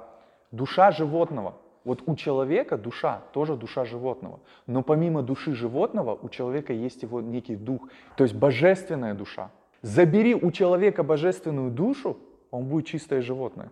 душа 0.52 0.92
животного. 0.92 1.54
Вот 1.84 2.02
у 2.06 2.14
человека 2.14 2.76
душа 2.78 3.20
тоже 3.32 3.56
душа 3.56 3.84
животного. 3.84 4.38
Но 4.68 4.82
помимо 4.82 5.22
души 5.22 5.54
животного 5.54 6.16
у 6.20 6.28
человека 6.28 6.72
есть 6.72 7.02
его 7.02 7.20
некий 7.20 7.56
дух, 7.56 7.82
то 8.16 8.22
есть 8.24 8.34
божественная 8.36 9.14
душа. 9.14 9.50
Забери 9.82 10.34
у 10.34 10.50
человека 10.50 11.02
божественную 11.02 11.70
душу, 11.70 12.16
он 12.50 12.64
будет 12.64 12.86
чистое 12.86 13.22
животное. 13.22 13.70